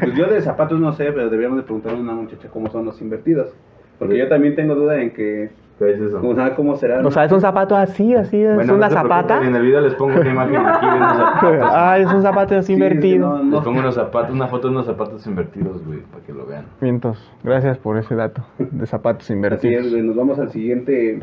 [0.00, 2.84] Pues yo de zapatos no sé, pero deberíamos de preguntarle a una muchacha cómo son
[2.84, 3.54] los invertidos.
[3.98, 6.20] Porque yo también tengo duda en que, ¿Qué es eso?
[6.22, 7.06] o sea, cómo serán.
[7.06, 9.40] O sea, es un zapato así, así, es Bueno, una no zapata.
[9.46, 11.68] En el video les pongo una imagen aquí de unos zapatos.
[11.72, 13.38] Ah, es un zapato así Sí, invertido.
[13.38, 16.46] no, Les pongo unos zapatos, una foto de unos zapatos invertidos, güey, para que lo
[16.46, 16.64] vean.
[16.80, 17.30] Mientos.
[17.44, 19.90] Gracias por ese dato de zapatos Así es, invertidos.
[19.90, 20.02] güey.
[20.02, 21.20] Nos vamos al siguiente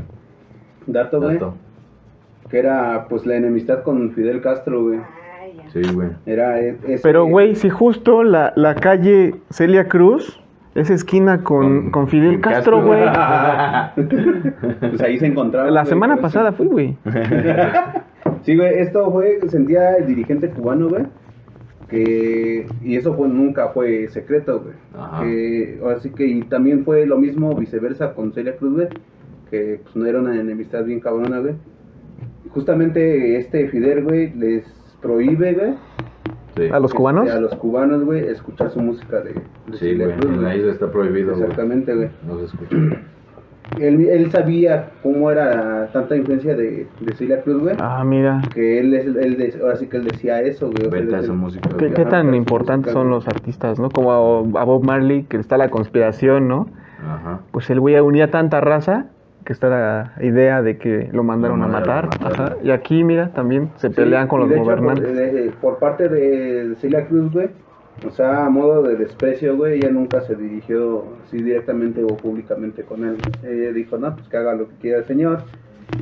[0.87, 1.33] dato, güey.
[1.33, 1.55] Dato.
[2.49, 4.99] Que era, pues, la enemistad con Fidel Castro, güey.
[5.73, 6.09] Sí, güey.
[6.25, 10.39] Era e- ese- Pero, güey, si justo la, la calle Celia Cruz
[10.75, 13.01] es esquina con, con Fidel Castro, güey.
[13.95, 15.71] pues ahí se encontraba.
[15.71, 16.33] La semana por eso.
[16.33, 16.97] pasada fui, güey.
[18.41, 21.03] Sí, güey, esto fue, sentía el dirigente cubano, güey,
[21.89, 24.75] que, y eso fue, nunca fue secreto, güey.
[25.95, 28.87] Así que, y también fue lo mismo viceversa con Celia Cruz, güey,
[29.49, 31.55] que pues no era una enemistad bien cabrona, güey.
[32.49, 34.63] Justamente este Fidel, güey, les
[35.01, 35.73] prohíbe, güey,
[36.55, 36.69] Sí.
[36.71, 37.25] ¿A los cubanos?
[37.25, 39.33] este, a los cubanos, güey, escuchar su música de,
[39.67, 40.15] de Sí, güey.
[40.17, 40.59] Cruz, En la güey.
[40.59, 41.41] isla está prohibido, güey.
[41.43, 42.09] Exactamente, güey.
[42.27, 42.77] No se escucha.
[43.79, 47.75] Él, él sabía cómo era tanta influencia de, de Celia Cruz, güey.
[47.79, 48.43] Ah, mira.
[48.53, 50.85] Que él, es, él de- ahora sí que él decía eso, güey.
[50.87, 51.69] o sea, Vete a esa música.
[51.79, 53.89] ¿Qué, qué tan importantes son los artistas, no?
[53.89, 56.67] Como a, a Bob Marley, que está la conspiración, ¿no?
[57.03, 57.39] Ajá.
[57.51, 59.07] Pues el güey unía tanta raza
[59.45, 62.09] que está la idea de que lo mandaron Lo a matar.
[62.21, 62.57] Ajá.
[62.63, 65.05] Y aquí, mira, también se Sí, pelean con los de hecho, gobernantes.
[65.05, 67.49] Por, de- por parte de Celia Cruz, güey,
[68.05, 72.83] o sea, a modo de desprecio, güey, ella nunca se dirigió así directamente o públicamente
[72.83, 73.17] con él.
[73.43, 75.43] Ella dijo, no, pues que haga lo que quiera el señor.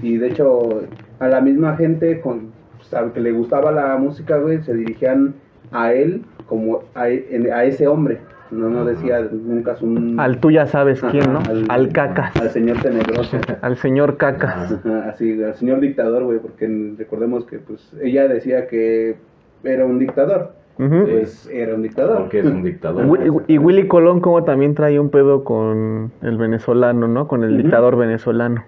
[0.02, 0.82] Y de hecho,
[1.20, 5.36] a la misma gente con, pues, al que le gustaba la música, güey, se dirigían
[5.72, 8.20] a él como a, a ese hombre.
[8.54, 10.16] No, no decía nunca su...
[10.18, 11.40] Al tú ya sabes quién, ¿no?
[11.40, 12.36] Ajá, Al, cacas.
[12.38, 13.38] Al señor tenebroso.
[13.62, 14.74] Al señor cacas.
[14.74, 19.18] Ajá, así, al señor dictador, güey, porque recordemos que pues ella decía que
[19.64, 20.54] era un dictador.
[20.80, 21.06] Ujú.
[21.06, 22.18] Pues era un dictador.
[22.20, 23.06] Porque es un dictador.
[23.48, 27.28] Y, Willy Colón como también trae un pedo con el venezolano, ¿no?
[27.28, 28.64] Con el dictador venezolano.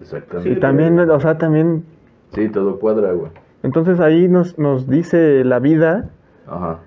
[0.00, 0.50] Exactamente.
[0.50, 1.84] Y también, o sea, también...
[2.32, 3.30] Sí, todo cuadra, güey.
[3.62, 6.10] Entonces ahí nos, nos dice la vida
[6.46, 6.80] Ajá.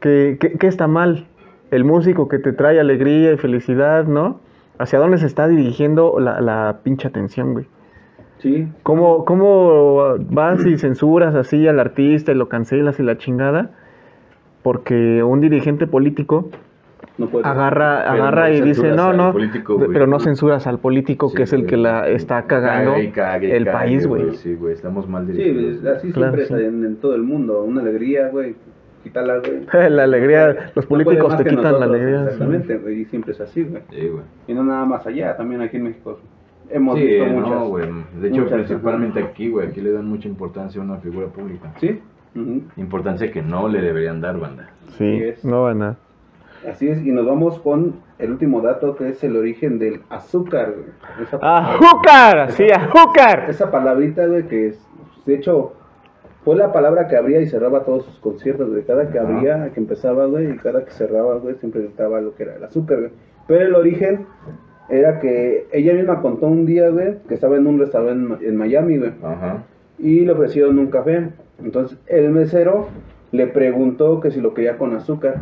[0.00, 1.26] que, que, que está mal.
[1.74, 4.40] El músico que te trae alegría y felicidad, ¿no?
[4.78, 7.66] ¿Hacia dónde se está dirigiendo la, la pinche atención, güey?
[8.38, 8.68] Sí.
[8.82, 13.70] ¿Cómo, ¿Cómo vas y censuras así al artista y lo cancelas y la chingada?
[14.62, 16.48] Porque un dirigente político
[17.18, 17.46] No puede.
[17.46, 21.42] agarra, agarra no y dice, no, no, político, pero no censuras al político Sí, que
[21.44, 24.34] es el que la está cagando Caga y caga y el país, güey.
[24.36, 25.78] Sí, güey, estamos mal Sí, dirigidos.
[25.82, 26.64] pues, así Claro, siempre sí.
[26.86, 27.62] en todo el mundo.
[27.64, 28.54] Una alegría, güey.
[29.04, 29.90] Quítala, güey.
[29.90, 32.18] La alegría, los No políticos te quitan la alegría.
[32.22, 32.24] sí.
[32.32, 33.00] Exactamente, güey.
[33.02, 33.82] Y siempre es así, güey.
[33.90, 34.24] Sí, güey.
[34.48, 36.18] Y no nada más allá, también aquí en México.
[36.70, 37.68] Hemos Sí, visto no, muchas.
[37.68, 37.86] güey.
[38.20, 39.28] De hecho, muchas, principalmente ajá.
[39.28, 39.68] aquí, güey.
[39.68, 41.72] Aquí le dan mucha importancia a una figura pública.
[41.78, 42.00] Sí.
[42.76, 44.68] Importancia que no le deberían dar, banda.
[44.98, 45.96] Sí, no van a...
[46.68, 50.72] Así es, y nos vamos con el último dato que es el origen del azúcar,
[50.72, 50.86] güey.
[51.22, 52.50] Esa, ¡Azúcar!
[52.52, 53.44] Sí, azúcar.
[53.50, 54.88] esa palabrita, güey, que es,
[55.26, 55.74] de hecho,
[56.44, 58.82] fue la palabra que abría y cerraba todos sus conciertos, güey.
[58.84, 62.42] Cada que abría, que empezaba, güey, y cada que cerraba, güey, siempre gritaba lo que
[62.42, 63.10] era el azúcar, güey.
[63.46, 64.26] Pero el origen
[64.88, 68.56] era que ella misma contó un día, güey, que estaba en un restaurante en, en
[68.56, 69.64] Miami, güey Ajá.
[69.98, 71.30] y le ofrecieron un café.
[71.62, 72.88] Entonces el mesero
[73.32, 75.36] le preguntó que si lo quería con azúcar.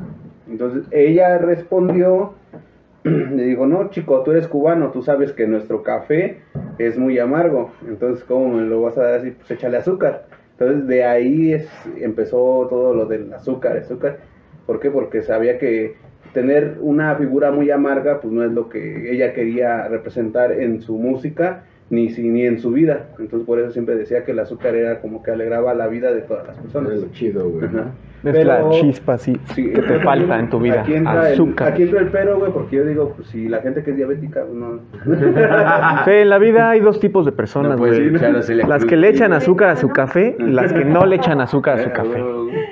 [0.49, 2.35] Entonces ella respondió,
[3.05, 6.39] le dijo, no chico, tú eres cubano, tú sabes que nuestro café
[6.79, 7.73] es muy amargo.
[7.89, 9.33] Entonces, ¿cómo me lo vas a dar así?
[9.33, 10.27] Pues échale azúcar.
[10.63, 11.69] Entonces de ahí es,
[12.01, 14.19] empezó todo lo del azúcar, azúcar.
[14.67, 14.91] ¿Por qué?
[14.91, 15.95] Porque sabía que
[16.33, 20.97] tener una figura muy amarga, pues no es lo que ella quería representar en su
[20.97, 23.09] música ni, si- ni en su vida.
[23.19, 26.23] Entonces por eso siempre decía que el azúcar era como que alegraba la vida de
[26.23, 26.93] todas las personas.
[26.93, 27.65] Es lo chido, güey.
[27.67, 27.91] Ajá.
[28.25, 30.83] Es Pero- la chispa, sí, Sí, que te falta en tu vida.
[30.83, 31.69] Aquí entra, el, Azúcar.
[31.73, 34.43] aquí entra el pero, güey, porque yo digo, pues si la gente que es diabética,
[34.43, 34.79] pues, no.
[36.05, 38.15] Sí, en la vida hay dos tipos de personas, No güey.
[38.15, 41.05] echar a Celia las que le echan azúcar a su café y las que no
[41.05, 42.23] le echan azúcar a su café.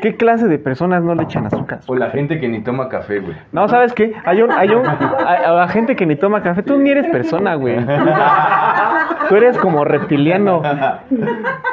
[0.02, 1.80] ¿Qué clase de personas no le echan azúcar?
[1.80, 3.34] a O la gente que ni toma café, güey.
[3.52, 4.12] No, ¿sabes qué?
[4.24, 6.62] Hay un, hay un, hay, hay gente que ni toma café.
[6.62, 7.76] Tú ni eres persona, güey.
[9.28, 10.62] Tú eres como reptiliano.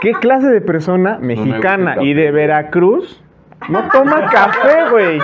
[0.01, 2.31] ¿Qué clase de persona mexicana el y de.
[2.31, 3.23] Veracruz
[3.69, 5.19] no toma café, güey?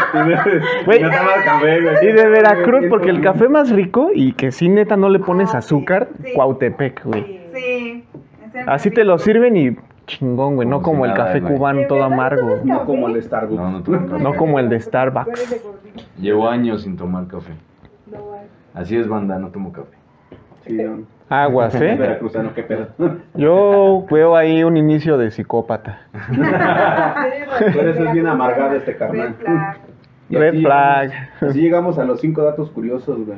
[0.86, 1.96] Güey, No toma café, güey.
[2.02, 5.54] Y de Veracruz, porque el café más rico y que sí neta no le pones
[5.56, 6.34] azúcar, Sí.
[6.34, 7.42] Cuautepec, güey.
[7.54, 8.06] Sí.
[8.68, 9.76] Así te lo sirven y
[10.06, 10.68] chingón, güey.
[10.68, 12.60] No Como si el café cubano ¿De todo amargo.
[12.64, 13.88] No como el Starbucks.
[14.22, 15.50] No, como el de Starbucks.
[15.50, 15.62] De.
[16.20, 17.54] Llevo años sin tomar café.
[18.74, 19.96] Así es, banda, no tomo café.
[20.66, 21.04] Sí, no.
[21.42, 21.96] Aguas, ¿eh?
[21.98, 22.88] Veracruzano, qué pedo.
[23.34, 26.02] Yo veo ahí un inicio de psicópata.
[27.74, 29.36] Por eso es bien amargado este carnal.
[30.30, 31.10] Y Red así flag.
[31.10, 33.38] llegamos- Así llegamos a los cinco datos curiosos, güey.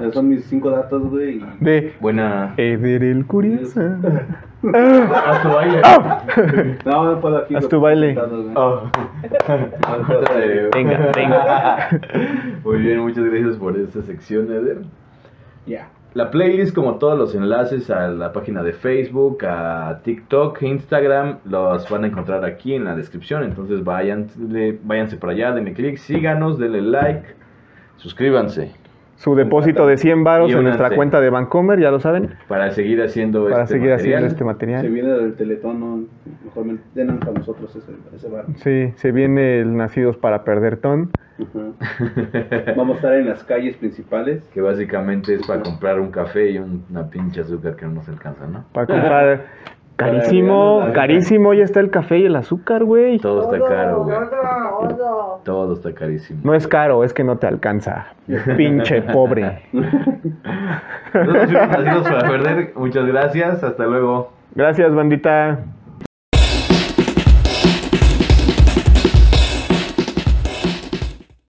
[0.00, 1.42] Esos son mis cinco datos, güey.
[1.60, 2.54] De Buena.
[2.56, 3.80] Eder el curioso.
[3.82, 5.82] Haz tu baile.
[6.86, 7.54] No, no puedo aquí.
[7.54, 8.16] Haz tu baile.
[8.54, 8.82] Oh.
[8.84, 10.70] No puedo.
[10.72, 11.88] Venga, venga.
[12.64, 14.78] Muy bien, muchas gracias por esta sección, Eder.
[15.66, 15.88] Ya.
[16.14, 21.88] La playlist, como todos los enlaces a la página de Facebook, a TikTok, Instagram, los
[21.90, 23.44] van a encontrar aquí en la descripción.
[23.44, 24.28] Entonces vayan,
[24.84, 27.26] váyanse por allá, denle click, síganos, denle like,
[27.98, 28.72] suscríbanse
[29.18, 32.30] Su depósito de 100 varos en nuestra cuenta de Vancomer, ya lo saben.
[32.46, 33.98] para seguir haciendo Para este seguir material.
[34.00, 34.88] haciendo este Se material.
[34.88, 36.04] viene del teletón, no,
[36.44, 38.44] mejor me- denos a nosotros ese, ese bar.
[38.56, 41.10] Sí, se viene el Nacidos para Perder Ton.
[42.76, 44.42] Vamos a estar en las calles principales.
[44.54, 48.08] Que básicamente es para comprar un café y un- una pinche azúcar que no nos
[48.08, 48.64] alcanza, ¿no?
[48.72, 49.46] Para comprar.
[49.98, 53.18] Carísimo, carísimo ya está el café y el azúcar, güey.
[53.18, 54.16] Todo está caro, güey.
[55.42, 56.40] Todo, está carísimo.
[56.44, 58.06] No es caro, es que no te alcanza.
[58.56, 59.64] Pinche pobre.
[59.72, 62.72] Nosotros fuimos Nacidos para perder.
[62.76, 63.64] Muchas gracias.
[63.64, 64.30] Hasta luego.
[64.54, 65.58] Gracias, bandita.